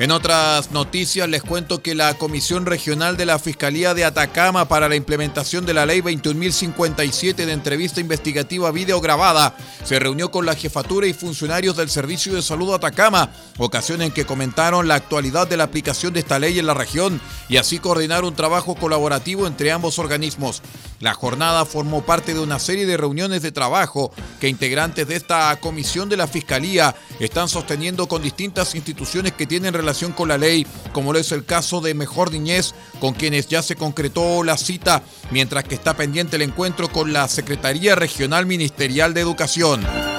En 0.01 0.13
otras 0.13 0.71
noticias 0.71 1.29
les 1.29 1.43
cuento 1.43 1.83
que 1.83 1.97
la 1.97 2.15
Comisión 2.15 2.67
Regional 2.67 3.17
de 3.17 3.27
la 3.27 3.41
Fiscalía 3.41 3.95
de 3.95 4.05
Atacama 4.05 4.69
para 4.69 4.89
la 4.89 4.95
implementación 4.95 5.67
de 5.67 5.75
la 5.75 5.87
Ley 5.87 6.03
21.057 6.03 7.35
de 7.35 7.53
entrevista 7.53 8.01
investigativa 8.01 8.71
videograbada 8.71 9.57
se 9.83 9.99
reunió 9.99 10.31
con 10.31 10.47
la 10.47 10.55
jefatura 10.55 11.09
y 11.09 11.15
funcionarios 11.15 11.77
del 11.77 11.89
Servicio 11.89 12.35
de 12.35 12.43
Salud 12.43 12.73
Atacama, 12.73 13.31
ocasión 13.59 14.01
en 14.01 14.13
que 14.13 14.25
comentaron 14.25 14.87
la 14.87 14.95
actualidad 14.95 15.49
de 15.49 15.57
la 15.57 15.65
aplicación 15.65 16.13
de 16.13 16.21
esta 16.21 16.39
ley 16.39 16.61
en 16.61 16.67
la 16.67 16.75
región 16.75 17.21
y 17.49 17.57
así 17.57 17.81
coordinar 17.81 18.23
un 18.23 18.37
trabajo 18.37 18.77
colaborativo 18.77 19.49
entre 19.49 19.73
ambos 19.73 19.99
organismos. 19.99 20.63
La 21.01 21.15
jornada 21.15 21.65
formó 21.65 22.03
parte 22.03 22.35
de 22.35 22.41
una 22.41 22.59
serie 22.59 22.85
de 22.85 22.97
reuniones 22.97 23.43
de 23.43 23.53
trabajo 23.53 24.13
que 24.41 24.49
integrantes 24.49 25.07
de 25.07 25.15
esta 25.15 25.55
comisión 25.61 26.09
de 26.09 26.17
la 26.17 26.27
Fiscalía 26.27 26.95
están 27.21 27.49
sosteniendo 27.49 28.09
con 28.09 28.21
distintas 28.21 28.75
instituciones 28.75 29.33
que 29.33 29.47
tienen 29.47 29.75
relación 29.75 30.13
con 30.13 30.29
la 30.29 30.39
ley, 30.39 30.67
como 30.93 31.13
lo 31.13 31.21
es 31.21 31.31
el 31.31 31.45
caso 31.45 31.81
de 31.81 31.95
Mejor 31.95 32.33
Niñez, 32.33 32.75
con 32.99 33.15
quienes 33.15 33.47
ya 33.47 33.63
se 33.63 33.77
concretó 33.77 34.43
la 34.43 34.57
cita, 34.57 35.03
mientras 35.31 35.65
que 35.65 35.77
está 35.77 35.97
pendiente 35.97 36.37
el 36.37 36.43
encuentro 36.43 36.89
con 36.89 37.13
la 37.13 37.29
Secretaría 37.29 37.95
Regional 37.95 38.47
Ministerial 38.47 39.15
de 39.15 39.21
Educación. 39.21 40.18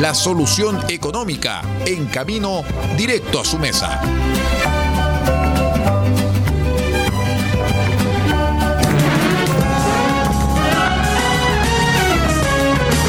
La 0.01 0.15
solución 0.15 0.79
económica 0.89 1.63
en 1.87 2.07
camino 2.07 2.63
directo 2.97 3.41
a 3.41 3.45
su 3.45 3.59
mesa. 3.59 4.01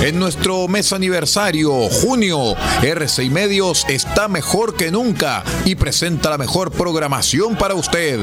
En 0.01 0.17
nuestro 0.17 0.67
mes 0.67 0.91
aniversario, 0.93 1.72
junio, 1.89 2.55
RCI 2.81 3.29
Medios 3.29 3.86
está 3.88 4.27
mejor 4.27 4.75
que 4.75 4.89
nunca 4.89 5.43
y 5.63 5.75
presenta 5.75 6.31
la 6.31 6.39
mejor 6.39 6.72
programación 6.72 7.55
para 7.55 7.75
usted. 7.75 8.20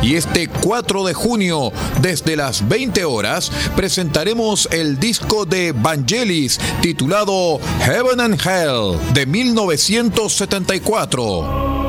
Y 0.00 0.14
este 0.14 0.46
4 0.46 1.02
de 1.02 1.14
junio, 1.14 1.72
desde 2.00 2.36
las 2.36 2.68
20 2.68 3.04
horas, 3.04 3.50
presentaremos 3.74 4.68
el 4.70 5.00
disco 5.00 5.44
de 5.44 5.72
Vangelis 5.72 6.60
titulado 6.80 7.58
Heaven 7.80 8.20
and 8.20 8.40
Hell 8.40 8.96
de 9.12 9.26
1974. 9.26 11.83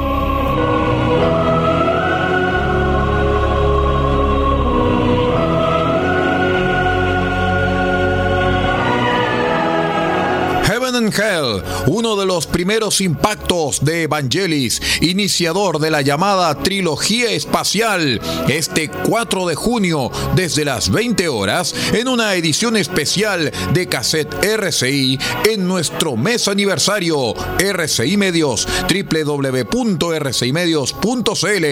Uno 11.88 12.16
de 12.16 12.26
los 12.26 12.48
primeros 12.48 13.02
impactos 13.02 13.84
de 13.84 14.04
Evangelis, 14.04 14.82
iniciador 15.02 15.80
de 15.80 15.92
la 15.92 16.02
llamada 16.02 16.56
trilogía 16.56 17.32
espacial, 17.32 18.22
este 18.48 18.90
4 18.90 19.48
de 19.48 19.56
junio 19.56 20.10
desde 20.36 20.64
las 20.66 20.90
20 20.90 21.28
horas 21.28 21.76
en 21.94 22.08
una 22.08 22.34
edición 22.36 22.78
especial 22.78 23.52
de 23.74 23.88
cassette 23.88 24.44
RCI 24.44 25.20
en 25.46 25.68
nuestro 25.68 26.18
mes 26.18 26.48
aniversario 26.48 27.34
RCI 27.60 28.18
Medios 28.18 28.68
www.rcimedios.cl. 28.88 31.66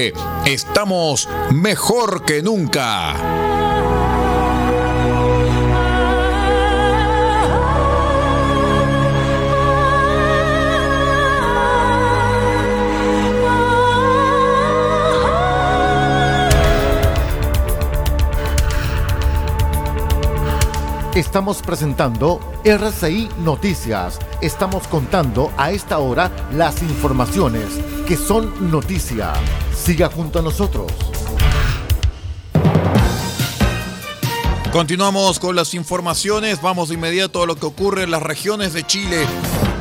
Estamos 0.46 1.28
mejor 1.52 2.26
que 2.26 2.43
nunca. 2.43 3.72
Estamos 21.15 21.62
presentando 21.62 22.39
RCI 22.63 23.30
Noticias. 23.38 24.17
Estamos 24.41 24.88
contando 24.88 25.52
a 25.58 25.69
esta 25.69 25.99
hora 25.99 26.32
las 26.52 26.82
informaciones 26.82 27.65
que 28.08 28.17
son 28.17 28.71
noticia. 28.71 29.32
Siga 29.76 30.10
junto 30.10 30.39
a 30.39 30.41
nosotros. 30.41 30.91
Continuamos 34.71 35.38
con 35.38 35.56
las 35.56 35.76
informaciones. 35.76 36.63
Vamos 36.63 36.89
de 36.89 36.95
inmediato 36.95 37.43
a 37.43 37.45
lo 37.45 37.58
que 37.58 37.67
ocurre 37.67 38.02
en 38.02 38.10
las 38.10 38.23
regiones 38.23 38.73
de 38.73 38.84
Chile. 38.84 39.28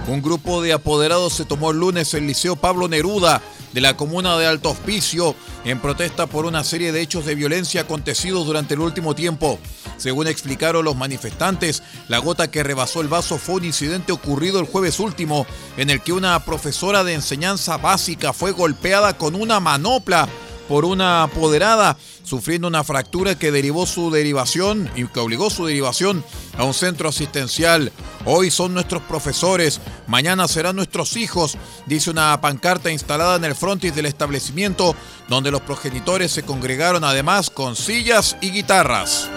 Un 0.09 0.21
grupo 0.21 0.61
de 0.63 0.73
apoderados 0.73 1.33
se 1.33 1.45
tomó 1.45 1.71
el 1.71 1.79
lunes 1.79 2.13
el 2.15 2.27
Liceo 2.27 2.57
Pablo 2.57 2.89
Neruda 2.89 3.41
de 3.73 3.81
la 3.81 3.97
comuna 3.97 4.37
de 4.37 4.47
Alto 4.47 4.71
Hospicio 4.71 5.37
en 5.65 5.81
protesta 5.81 6.27
por 6.27 6.45
una 6.45 6.65
serie 6.65 6.91
de 6.91 7.01
hechos 7.01 7.25
de 7.25 7.37
violencia 7.37 7.83
acontecidos 7.83 8.45
durante 8.45 8.75
el 8.75 8.81
último 8.81 9.15
tiempo. 9.15 9.61
Según 9.99 10.27
explicaron 10.27 10.85
los 10.85 10.97
manifestantes, 10.97 11.85
la 12.09 12.19
gota 12.19 12.51
que 12.51 12.65
rebasó 12.65 13.01
el 13.01 13.09
vaso 13.09 13.39
fue 13.39 13.57
un 13.57 13.65
incidente 13.65 14.13
ocurrido 14.13 14.59
el 14.59 14.67
jueves 14.67 14.99
último 14.99 15.47
en 15.77 15.89
el 15.89 16.01
que 16.01 16.13
una 16.13 16.45
profesora 16.45 17.05
de 17.05 17.15
enseñanza 17.15 17.77
básica 17.77 18.33
fue 18.33 18.51
golpeada 18.51 19.17
con 19.17 19.37
una 19.37 19.61
manopla 19.61 20.29
por 20.69 20.85
una 20.85 21.25
apoderada, 21.25 21.97
sufriendo 22.25 22.67
una 22.67 22.85
fractura 22.85 23.39
que 23.39 23.53
derivó 23.53 23.87
su 23.87 24.11
derivación 24.11 24.91
y 24.97 25.07
que 25.07 25.21
obligó 25.21 25.51
su 25.51 25.67
derivación 25.67 26.25
a 26.57 26.65
un 26.65 26.75
centro 26.75 27.09
asistencial. 27.09 27.93
Hoy 28.25 28.51
son 28.51 28.75
nuestros 28.75 29.03
profesores, 29.03 29.81
mañana 30.07 30.49
serán 30.49 30.77
nuestros 30.77 31.17
hijos, 31.17 31.57
dice 31.87 32.11
una 32.11 32.41
pancarta 32.41 32.91
instalada 32.91 33.37
en 33.37 33.45
el 33.45 33.55
frontis 33.55 33.95
del 33.95 34.07
establecimiento, 34.07 34.95
donde 35.29 35.51
los 35.51 35.63
progenitores 35.63 36.33
se 36.33 36.43
congregaron 36.43 37.05
además 37.05 37.51
con 37.51 37.77
sillas 37.77 38.37
y 38.41 38.51
guitarras. 38.51 39.29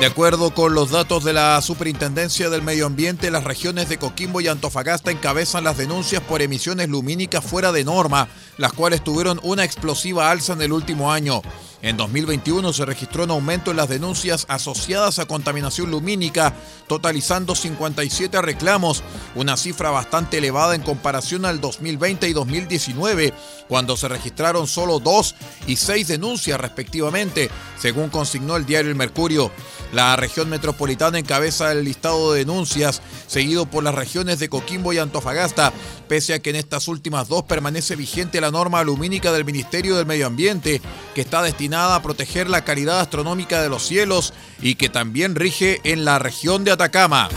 De 0.00 0.06
acuerdo 0.06 0.54
con 0.54 0.72
los 0.72 0.92
datos 0.92 1.24
de 1.24 1.34
la 1.34 1.60
Superintendencia 1.60 2.48
del 2.48 2.62
Medio 2.62 2.86
Ambiente, 2.86 3.30
las 3.30 3.44
regiones 3.44 3.90
de 3.90 3.98
Coquimbo 3.98 4.40
y 4.40 4.48
Antofagasta 4.48 5.10
encabezan 5.10 5.62
las 5.62 5.76
denuncias 5.76 6.22
por 6.22 6.40
emisiones 6.40 6.88
lumínicas 6.88 7.44
fuera 7.44 7.70
de 7.70 7.84
norma, 7.84 8.26
las 8.56 8.72
cuales 8.72 9.04
tuvieron 9.04 9.38
una 9.42 9.62
explosiva 9.62 10.30
alza 10.30 10.54
en 10.54 10.62
el 10.62 10.72
último 10.72 11.12
año. 11.12 11.42
En 11.82 11.96
2021 11.96 12.74
se 12.74 12.84
registró 12.84 13.24
un 13.24 13.30
aumento 13.30 13.70
en 13.70 13.78
las 13.78 13.88
denuncias 13.88 14.44
asociadas 14.48 15.18
a 15.18 15.24
contaminación 15.24 15.90
lumínica, 15.90 16.52
totalizando 16.86 17.54
57 17.54 18.42
reclamos, 18.42 19.02
una 19.34 19.56
cifra 19.56 19.90
bastante 19.90 20.38
elevada 20.38 20.74
en 20.74 20.82
comparación 20.82 21.46
al 21.46 21.58
2020 21.60 22.28
y 22.28 22.32
2019, 22.34 23.32
cuando 23.66 23.96
se 23.96 24.08
registraron 24.08 24.66
solo 24.66 24.98
dos 24.98 25.34
y 25.66 25.76
seis 25.76 26.08
denuncias 26.08 26.60
respectivamente, 26.60 27.50
según 27.78 28.10
consignó 28.10 28.56
el 28.56 28.66
diario 28.66 28.90
El 28.90 28.96
Mercurio. 28.96 29.50
La 29.94 30.14
región 30.16 30.50
metropolitana 30.50 31.18
encabeza 31.18 31.72
el 31.72 31.84
listado 31.84 32.32
de 32.32 32.40
denuncias, 32.40 33.00
seguido 33.26 33.64
por 33.64 33.82
las 33.82 33.94
regiones 33.94 34.38
de 34.38 34.50
Coquimbo 34.50 34.92
y 34.92 34.98
Antofagasta, 34.98 35.72
pese 36.10 36.34
a 36.34 36.40
que 36.40 36.50
en 36.50 36.56
estas 36.56 36.88
últimas 36.88 37.28
dos 37.28 37.44
permanece 37.44 37.94
vigente 37.94 38.40
la 38.40 38.50
norma 38.50 38.82
lumínica 38.82 39.30
del 39.30 39.44
Ministerio 39.44 39.94
del 39.94 40.06
Medio 40.06 40.26
Ambiente, 40.26 40.82
que 41.14 41.20
está 41.20 41.40
destinada 41.40 41.94
a 41.94 42.02
proteger 42.02 42.50
la 42.50 42.64
calidad 42.64 42.98
astronómica 42.98 43.62
de 43.62 43.68
los 43.68 43.86
cielos 43.86 44.34
y 44.60 44.74
que 44.74 44.88
también 44.88 45.36
rige 45.36 45.80
en 45.84 46.04
la 46.04 46.18
región 46.18 46.64
de 46.64 46.72
Atacama. 46.72 47.28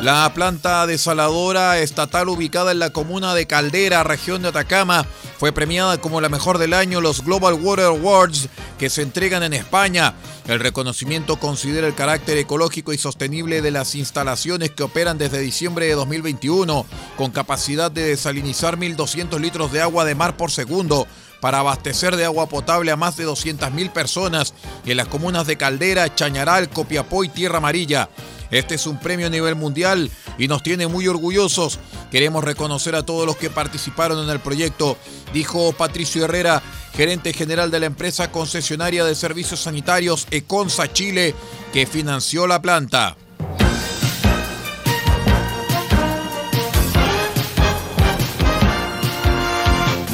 La 0.00 0.32
planta 0.34 0.88
desaladora 0.88 1.78
estatal 1.78 2.28
ubicada 2.28 2.72
en 2.72 2.80
la 2.80 2.90
comuna 2.90 3.34
de 3.34 3.46
Caldera, 3.46 4.02
región 4.02 4.42
de 4.42 4.48
Atacama, 4.48 5.06
fue 5.38 5.52
premiada 5.52 6.00
como 6.00 6.20
la 6.20 6.28
mejor 6.28 6.58
del 6.58 6.74
año 6.74 7.00
los 7.00 7.24
Global 7.24 7.54
Water 7.54 7.86
Awards 7.86 8.48
que 8.76 8.90
se 8.90 9.02
entregan 9.02 9.44
en 9.44 9.52
España. 9.52 10.14
El 10.48 10.58
reconocimiento 10.58 11.36
considera 11.36 11.86
el 11.86 11.94
carácter 11.94 12.38
ecológico 12.38 12.92
y 12.92 12.98
sostenible 12.98 13.62
de 13.62 13.70
las 13.70 13.94
instalaciones 13.94 14.70
que 14.70 14.82
operan 14.82 15.16
desde 15.16 15.38
diciembre 15.38 15.86
de 15.86 15.94
2021, 15.94 16.86
con 17.16 17.30
capacidad 17.30 17.90
de 17.90 18.04
desalinizar 18.04 18.78
1.200 18.78 19.38
litros 19.38 19.70
de 19.70 19.80
agua 19.80 20.04
de 20.04 20.16
mar 20.16 20.36
por 20.36 20.50
segundo 20.50 21.06
para 21.40 21.60
abastecer 21.60 22.16
de 22.16 22.24
agua 22.24 22.48
potable 22.48 22.90
a 22.90 22.96
más 22.96 23.16
de 23.16 23.26
200.000 23.26 23.92
personas 23.92 24.54
en 24.84 24.96
las 24.96 25.06
comunas 25.06 25.46
de 25.46 25.56
Caldera, 25.56 26.12
Chañaral, 26.14 26.68
Copiapó 26.68 27.22
y 27.22 27.28
Tierra 27.28 27.58
Amarilla. 27.58 28.08
Este 28.50 28.74
es 28.74 28.86
un 28.86 28.98
premio 28.98 29.26
a 29.26 29.30
nivel 29.30 29.54
mundial 29.54 30.10
y 30.38 30.48
nos 30.48 30.62
tiene 30.62 30.86
muy 30.86 31.06
orgullosos. 31.06 31.78
Queremos 32.10 32.44
reconocer 32.44 32.94
a 32.94 33.04
todos 33.04 33.26
los 33.26 33.36
que 33.36 33.50
participaron 33.50 34.22
en 34.24 34.30
el 34.30 34.40
proyecto, 34.40 34.96
dijo 35.32 35.72
Patricio 35.72 36.24
Herrera, 36.24 36.62
gerente 36.94 37.32
general 37.32 37.70
de 37.70 37.80
la 37.80 37.86
empresa 37.86 38.32
concesionaria 38.32 39.04
de 39.04 39.14
servicios 39.14 39.60
sanitarios 39.60 40.26
Econsa 40.30 40.92
Chile, 40.92 41.34
que 41.72 41.86
financió 41.86 42.46
la 42.46 42.62
planta. 42.62 43.16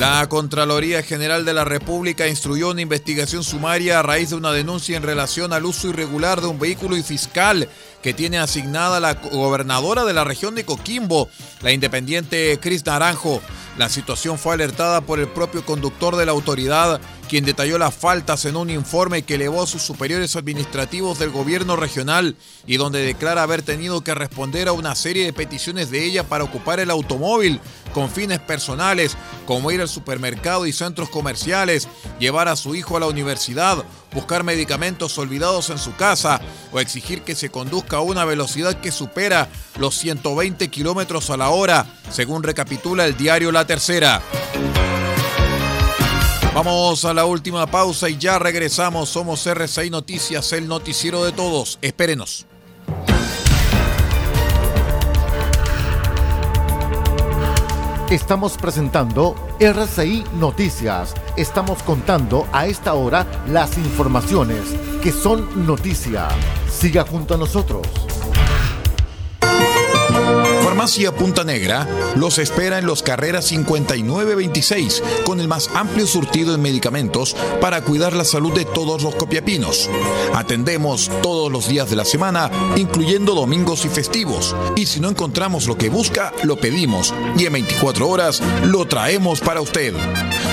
La 0.06 0.28
Contraloría 0.28 1.02
General 1.02 1.46
de 1.46 1.54
la 1.54 1.64
República 1.64 2.28
instruyó 2.28 2.72
una 2.72 2.82
investigación 2.82 3.42
sumaria 3.42 3.98
a 3.98 4.02
raíz 4.02 4.28
de 4.28 4.36
una 4.36 4.52
denuncia 4.52 4.98
en 4.98 5.02
relación 5.02 5.54
al 5.54 5.64
uso 5.64 5.88
irregular 5.88 6.42
de 6.42 6.46
un 6.46 6.58
vehículo 6.58 6.98
y 6.98 7.02
fiscal 7.02 7.70
que 8.02 8.12
tiene 8.12 8.36
asignada 8.36 9.00
la 9.00 9.14
gobernadora 9.14 10.04
de 10.04 10.12
la 10.12 10.22
región 10.22 10.54
de 10.54 10.66
Coquimbo, 10.66 11.30
la 11.62 11.72
independiente 11.72 12.58
Cris 12.60 12.84
Naranjo. 12.84 13.40
La 13.78 13.88
situación 13.88 14.38
fue 14.38 14.52
alertada 14.52 15.00
por 15.00 15.20
el 15.20 15.28
propio 15.28 15.64
conductor 15.64 16.16
de 16.16 16.26
la 16.26 16.32
autoridad, 16.32 17.00
quien 17.35 17.44
detalló 17.44 17.79
las 17.79 17.92
faltas 17.92 18.44
en 18.44 18.55
un 18.55 18.70
informe 18.70 19.23
que 19.23 19.35
elevó 19.35 19.64
a 19.64 19.66
sus 19.66 19.83
superiores 19.83 20.37
administrativos 20.37 21.18
del 21.18 21.31
gobierno 21.31 21.75
regional 21.75 22.37
y 22.64 22.77
donde 22.77 23.05
declara 23.05 23.42
haber 23.42 23.62
tenido 23.62 24.05
que 24.05 24.14
responder 24.14 24.68
a 24.68 24.73
una 24.73 24.94
serie 24.94 25.25
de 25.25 25.33
peticiones 25.33 25.90
de 25.90 26.05
ella 26.05 26.23
para 26.23 26.44
ocupar 26.44 26.79
el 26.79 26.92
automóvil 26.92 27.59
con 27.92 28.09
fines 28.09 28.38
personales, 28.38 29.16
como 29.47 29.73
ir 29.73 29.81
al 29.81 29.88
supermercado 29.88 30.64
y 30.64 30.73
centros 30.73 31.09
comerciales, 31.09 31.88
llevar 32.20 32.47
a 32.47 32.55
su 32.55 32.77
hijo 32.77 32.97
a 32.97 33.01
la 33.01 33.09
universidad, 33.09 33.85
buscar 34.12 34.44
medicamentos 34.44 35.18
olvidados 35.18 35.70
en 35.70 35.79
su 35.79 35.97
casa 35.97 36.40
o 36.70 36.79
exigir 36.79 37.23
que 37.23 37.35
se 37.35 37.51
conduzca 37.51 37.97
a 37.97 38.03
una 38.03 38.25
velocidad 38.25 38.81
que 38.81 38.92
supera 38.92 39.49
los 39.81 39.99
120 39.99 40.68
kilómetros 40.68 41.31
a 41.31 41.37
la 41.37 41.49
hora, 41.49 41.85
según 42.12 42.44
recapitula 42.44 43.05
el 43.07 43.16
diario 43.16 43.51
La 43.51 43.66
Tercera. 43.66 44.23
Vamos 46.54 47.04
a 47.04 47.12
la 47.12 47.24
última 47.24 47.66
pausa 47.66 48.08
y 48.08 48.16
ya 48.16 48.38
regresamos. 48.38 49.08
Somos 49.08 49.44
RCI 49.44 49.90
Noticias, 49.90 50.52
el 50.52 50.68
noticiero 50.68 51.24
de 51.24 51.32
todos. 51.32 51.80
Espérenos. 51.82 52.46
Estamos 58.08 58.56
presentando 58.56 59.34
RCI 59.58 60.22
Noticias. 60.38 61.14
Estamos 61.36 61.82
contando 61.82 62.46
a 62.52 62.68
esta 62.68 62.94
hora 62.94 63.26
las 63.48 63.76
informaciones 63.76 64.60
que 65.02 65.10
son 65.10 65.66
noticia. 65.66 66.28
Siga 66.70 67.04
junto 67.04 67.34
a 67.34 67.36
nosotros. 67.36 67.84
Farmacia 70.85 71.12
Punta 71.12 71.44
Negra 71.44 71.88
los 72.14 72.37
espera 72.37 72.79
en 72.79 72.85
los 72.85 73.03
carreras 73.03 73.47
5926 73.47 75.03
con 75.25 75.40
el 75.40 75.49
más 75.49 75.70
amplio 75.75 76.07
surtido 76.07 76.55
en 76.55 76.61
medicamentos 76.61 77.35
para 77.59 77.81
cuidar 77.81 78.12
la 78.12 78.27
salud 78.27 78.53
de 78.53 78.66
todos 78.66 79.03
los 79.03 79.14
copiapinos. 79.14 79.88
Atendemos 80.35 81.11
todos 81.23 81.51
los 81.51 81.68
días 81.68 81.88
de 81.88 81.97
la 81.97 82.05
semana, 82.05 82.51
incluyendo 82.77 83.35
domingos 83.35 83.87
y 83.87 83.88
festivos. 83.88 84.55
Y 84.77 84.85
si 84.85 85.01
no 85.01 85.09
encontramos 85.09 85.66
lo 85.68 85.79
que 85.79 85.88
busca, 85.88 86.35
lo 86.42 86.57
pedimos 86.57 87.14
y 87.38 87.47
en 87.47 87.55
24 87.55 88.07
horas 88.07 88.42
lo 88.64 88.85
traemos 88.85 89.40
para 89.40 89.62
usted. 89.62 89.94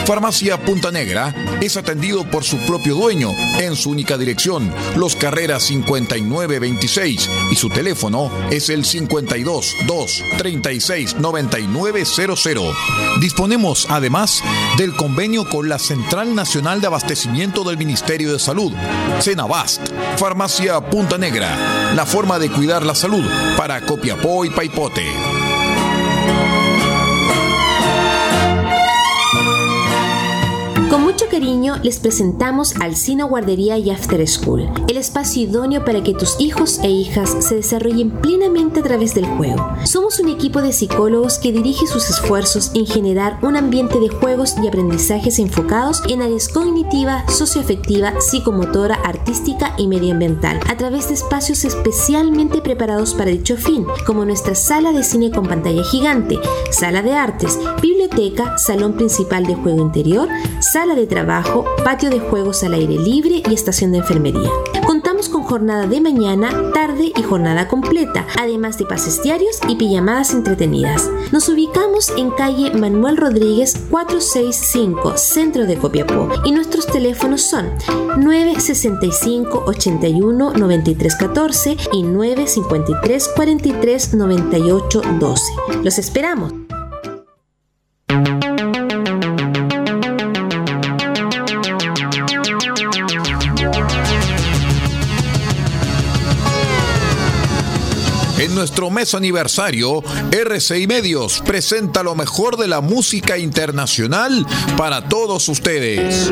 Farmacia 0.05 0.63
Punta 0.63 0.91
Negra 0.91 1.35
es 1.59 1.75
atendido 1.75 2.23
por 2.23 2.45
su 2.45 2.57
propio 2.59 2.95
dueño 2.95 3.31
en 3.59 3.75
su 3.75 3.89
única 3.89 4.17
dirección, 4.17 4.73
Los 4.95 5.17
Carreras 5.17 5.63
5926 5.63 7.29
y 7.51 7.55
su 7.55 7.67
teléfono 7.69 8.31
es 8.49 8.69
el 8.69 8.85
52 8.85 9.75
2 10.29 10.37
36 10.37 11.15
9900. 11.17 12.75
Disponemos 13.19 13.87
además 13.89 14.43
del 14.77 14.95
convenio 14.95 15.45
con 15.45 15.69
la 15.69 15.79
Central 15.79 16.35
Nacional 16.35 16.81
de 16.81 16.87
Abastecimiento 16.87 17.63
del 17.63 17.77
Ministerio 17.77 18.33
de 18.33 18.39
Salud, 18.39 18.73
Cenabast, 19.19 19.89
Farmacia 20.17 20.79
Punta 20.81 21.17
Negra, 21.17 21.93
la 21.95 22.05
forma 22.05 22.39
de 22.39 22.49
cuidar 22.49 22.85
la 22.85 22.95
salud 22.95 23.23
para 23.57 23.81
Copiapó 23.81 24.45
y 24.45 24.49
Paipote. 24.49 25.40
Con 30.91 31.03
mucho 31.03 31.27
cariño 31.31 31.77
les 31.83 32.01
presentamos 32.01 32.75
al 32.81 32.97
Sino 32.97 33.29
Guardería 33.29 33.77
y 33.77 33.91
After 33.91 34.27
School, 34.27 34.69
el 34.89 34.97
espacio 34.97 35.43
idóneo 35.43 35.85
para 35.85 36.03
que 36.03 36.13
tus 36.13 36.35
hijos 36.37 36.81
e 36.83 36.89
hijas 36.89 37.33
se 37.39 37.55
desarrollen 37.55 38.11
plenamente 38.11 38.81
a 38.81 38.83
través 38.83 39.15
del 39.15 39.25
juego. 39.25 39.65
Somos 39.85 40.19
un 40.19 40.27
equipo 40.27 40.61
de 40.61 40.73
psicólogos 40.73 41.39
que 41.39 41.53
dirige 41.53 41.87
sus 41.87 42.09
esfuerzos 42.09 42.71
en 42.73 42.85
generar 42.85 43.39
un 43.41 43.55
ambiente 43.55 44.01
de 44.01 44.09
juegos 44.09 44.55
y 44.61 44.67
aprendizajes 44.67 45.39
enfocados 45.39 46.03
en 46.09 46.23
áreas 46.23 46.49
cognitiva, 46.49 47.23
socioafectiva, 47.29 48.19
psicomotora, 48.19 48.95
artística 48.95 49.73
y 49.77 49.87
medioambiental, 49.87 50.59
a 50.67 50.75
través 50.75 51.07
de 51.07 51.13
espacios 51.13 51.63
especialmente 51.63 52.61
preparados 52.61 53.13
para 53.13 53.31
dicho 53.31 53.55
fin, 53.55 53.85
como 54.05 54.25
nuestra 54.25 54.55
sala 54.55 54.91
de 54.91 55.05
cine 55.05 55.31
con 55.31 55.47
pantalla 55.47 55.85
gigante, 55.85 56.37
sala 56.69 57.01
de 57.01 57.13
artes, 57.13 57.57
biblioteca, 57.81 58.57
salón 58.57 58.97
principal 58.97 59.45
de 59.45 59.55
juego 59.55 59.81
interior, 59.81 60.27
sala 60.59 60.80
de 60.87 61.05
trabajo, 61.05 61.63
patio 61.83 62.09
de 62.09 62.19
juegos 62.19 62.63
al 62.63 62.73
aire 62.73 62.97
libre 62.97 63.43
y 63.47 63.53
estación 63.53 63.91
de 63.91 63.99
enfermería. 63.99 64.49
Contamos 64.87 65.29
con 65.29 65.43
jornada 65.43 65.85
de 65.85 66.01
mañana, 66.01 66.71
tarde 66.73 67.13
y 67.15 67.21
jornada 67.21 67.67
completa, 67.67 68.25
además 68.37 68.79
de 68.79 68.85
pases 68.85 69.21
diarios 69.21 69.59
y 69.67 69.75
pijamadas 69.75 70.33
entretenidas. 70.33 71.09
Nos 71.31 71.47
ubicamos 71.49 72.11
en 72.17 72.31
calle 72.31 72.71
Manuel 72.73 73.17
Rodríguez 73.17 73.75
465, 73.91 75.17
centro 75.17 75.67
de 75.67 75.77
Copiapó, 75.77 76.29
y 76.45 76.51
nuestros 76.51 76.87
teléfonos 76.87 77.41
son 77.41 77.69
965 78.17 79.63
81 79.67 80.53
93 80.53 81.15
14 81.15 81.77
y 81.93 82.03
953 82.03 83.29
43 83.35 84.13
98 84.15 85.01
12. 85.19 85.43
Los 85.83 85.99
esperamos. 85.99 86.60
Nuestro 98.61 98.91
mes 98.91 99.15
aniversario, 99.15 100.03
RCI 100.31 100.85
Medios 100.85 101.41
presenta 101.43 102.03
lo 102.03 102.13
mejor 102.13 102.57
de 102.57 102.67
la 102.67 102.79
música 102.79 103.39
internacional 103.39 104.45
para 104.77 105.09
todos 105.09 105.49
ustedes. 105.49 106.31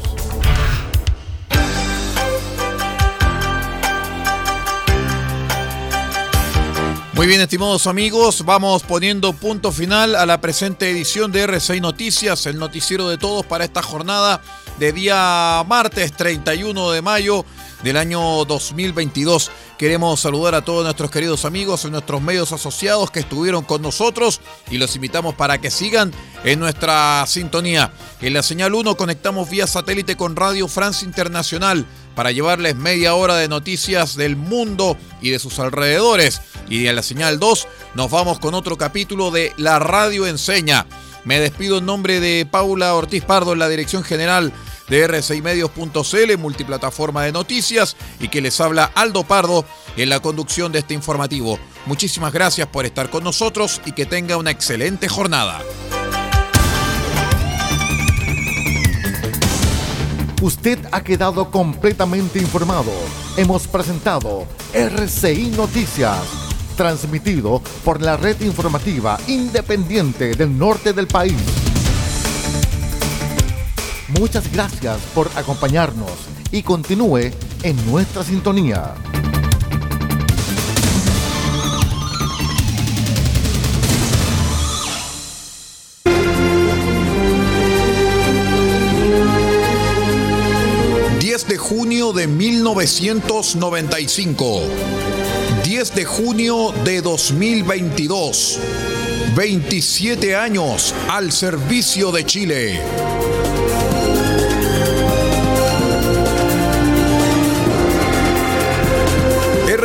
Muy 7.14 7.26
bien, 7.26 7.40
estimados 7.40 7.88
amigos, 7.88 8.44
vamos 8.44 8.84
poniendo 8.84 9.32
punto 9.32 9.72
final 9.72 10.14
a 10.14 10.24
la 10.24 10.40
presente 10.40 10.88
edición 10.88 11.32
de 11.32 11.48
R6 11.48 11.80
Noticias, 11.80 12.46
el 12.46 12.60
noticiero 12.60 13.08
de 13.08 13.18
todos 13.18 13.44
para 13.44 13.64
esta 13.64 13.82
jornada 13.82 14.40
de 14.78 14.92
día 14.92 15.64
martes 15.66 16.12
31 16.12 16.92
de 16.92 17.02
mayo 17.02 17.44
del 17.82 17.96
año 17.96 18.44
2022. 18.44 19.50
Queremos 19.82 20.20
saludar 20.20 20.54
a 20.54 20.62
todos 20.62 20.84
nuestros 20.84 21.10
queridos 21.10 21.44
amigos 21.44 21.84
en 21.84 21.90
nuestros 21.90 22.22
medios 22.22 22.52
asociados 22.52 23.10
que 23.10 23.18
estuvieron 23.18 23.64
con 23.64 23.82
nosotros 23.82 24.40
y 24.70 24.78
los 24.78 24.94
invitamos 24.94 25.34
para 25.34 25.60
que 25.60 25.72
sigan 25.72 26.12
en 26.44 26.60
nuestra 26.60 27.24
sintonía. 27.26 27.92
En 28.20 28.32
la 28.32 28.44
señal 28.44 28.74
1 28.74 28.96
conectamos 28.96 29.50
vía 29.50 29.66
satélite 29.66 30.16
con 30.16 30.36
Radio 30.36 30.68
France 30.68 31.04
Internacional 31.04 31.84
para 32.14 32.30
llevarles 32.30 32.76
media 32.76 33.16
hora 33.16 33.34
de 33.34 33.48
noticias 33.48 34.14
del 34.14 34.36
mundo 34.36 34.96
y 35.20 35.30
de 35.30 35.40
sus 35.40 35.58
alrededores. 35.58 36.42
Y 36.68 36.86
en 36.86 36.94
la 36.94 37.02
señal 37.02 37.40
2 37.40 37.66
nos 37.94 38.08
vamos 38.08 38.38
con 38.38 38.54
otro 38.54 38.78
capítulo 38.78 39.32
de 39.32 39.52
La 39.56 39.80
Radio 39.80 40.28
Enseña. 40.28 40.86
Me 41.24 41.40
despido 41.40 41.78
en 41.78 41.86
nombre 41.86 42.20
de 42.20 42.46
Paula 42.48 42.94
Ortiz 42.94 43.24
Pardo 43.24 43.52
en 43.52 43.58
la 43.58 43.68
dirección 43.68 44.04
general 44.04 44.52
de 44.92 45.08
r6medios.cl, 45.08 46.36
multiplataforma 46.38 47.24
de 47.24 47.32
noticias, 47.32 47.96
y 48.20 48.28
que 48.28 48.42
les 48.42 48.60
habla 48.60 48.92
Aldo 48.94 49.24
Pardo 49.24 49.64
en 49.96 50.10
la 50.10 50.20
conducción 50.20 50.70
de 50.70 50.80
este 50.80 50.92
informativo. 50.92 51.58
Muchísimas 51.86 52.30
gracias 52.30 52.68
por 52.68 52.84
estar 52.84 53.08
con 53.08 53.24
nosotros 53.24 53.80
y 53.86 53.92
que 53.92 54.04
tenga 54.04 54.36
una 54.36 54.50
excelente 54.50 55.08
jornada. 55.08 55.62
Usted 60.42 60.78
ha 60.92 61.02
quedado 61.02 61.50
completamente 61.50 62.38
informado. 62.38 62.92
Hemos 63.38 63.66
presentado 63.66 64.46
RCI 64.74 65.54
Noticias, 65.56 66.18
transmitido 66.76 67.62
por 67.82 68.02
la 68.02 68.18
red 68.18 68.38
informativa 68.42 69.18
independiente 69.26 70.34
del 70.34 70.58
norte 70.58 70.92
del 70.92 71.06
país. 71.06 71.61
Muchas 74.18 74.52
gracias 74.52 74.98
por 75.14 75.30
acompañarnos 75.36 76.12
y 76.50 76.62
continúe 76.62 77.30
en 77.62 77.90
nuestra 77.90 78.22
sintonía. 78.22 78.94
10 91.20 91.48
de 91.48 91.56
junio 91.56 92.12
de 92.12 92.26
1995. 92.26 94.60
10 95.64 95.94
de 95.94 96.04
junio 96.04 96.74
de 96.84 97.00
2022. 97.00 98.58
27 99.34 100.36
años 100.36 100.94
al 101.08 101.32
servicio 101.32 102.12
de 102.12 102.26
Chile. 102.26 102.82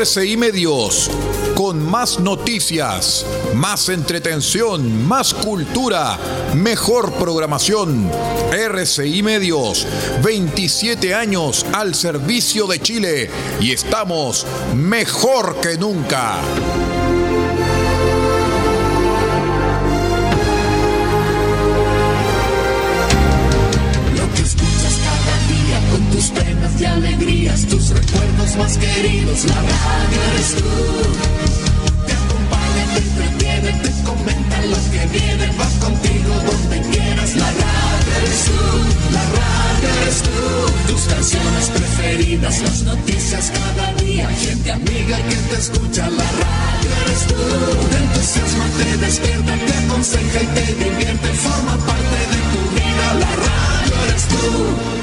RCI 0.07 0.37
Medios, 0.37 1.11
con 1.53 1.83
más 1.83 2.17
noticias, 2.21 3.25
más 3.53 3.89
entretención, 3.89 5.05
más 5.05 5.33
cultura, 5.33 6.17
mejor 6.55 7.11
programación. 7.15 8.09
RCI 8.49 9.21
Medios, 9.21 9.85
27 10.23 11.13
años 11.13 11.65
al 11.73 11.93
servicio 11.93 12.67
de 12.67 12.81
Chile 12.81 13.29
y 13.59 13.73
estamos 13.73 14.47
mejor 14.73 15.57
que 15.59 15.77
nunca. 15.77 16.37
Más 28.57 28.77
queridos, 28.77 29.45
la 29.45 29.55
radio 29.55 30.19
eres 30.33 30.55
tú. 30.55 30.71
Te 32.05 32.13
acompaña, 32.13 32.83
te 32.93 32.99
entretiene, 32.99 33.71
te 33.83 33.91
comenta 34.03 34.61
lo 34.65 34.77
que 34.91 35.19
viene, 35.19 35.47
va 35.59 35.67
contigo 35.85 36.33
donde 36.49 36.81
quieras, 36.89 37.35
la 37.35 37.51
radio 37.51 38.11
eres 38.21 38.45
tú, 38.45 39.13
la 39.13 39.23
radio 39.39 39.89
eres 40.01 40.21
tú. 40.23 40.91
Tus 40.91 41.01
canciones 41.13 41.69
preferidas, 41.69 42.61
las 42.61 42.83
noticias 42.83 43.51
cada 43.51 43.93
día, 43.93 44.27
gente 44.29 44.71
amiga 44.71 45.17
que 45.17 45.35
te 45.35 45.57
escucha, 45.57 46.09
la 46.09 46.29
radio 46.43 46.89
eres 47.05 47.27
tú. 47.27 47.43
Te 47.91 47.97
entusiasma, 47.97 48.65
te 48.77 48.97
despierta, 48.97 49.53
te 49.65 49.73
aconseja 49.85 50.41
y 50.41 50.47
te 50.47 50.65
divierte, 50.83 51.27
forma 51.45 51.77
parte 51.85 52.19
de 52.31 52.39
tu 52.51 52.61
vida, 52.75 53.13
la 53.19 53.31
radio 53.35 53.95
eres 54.07 54.27
tú. 54.27 54.96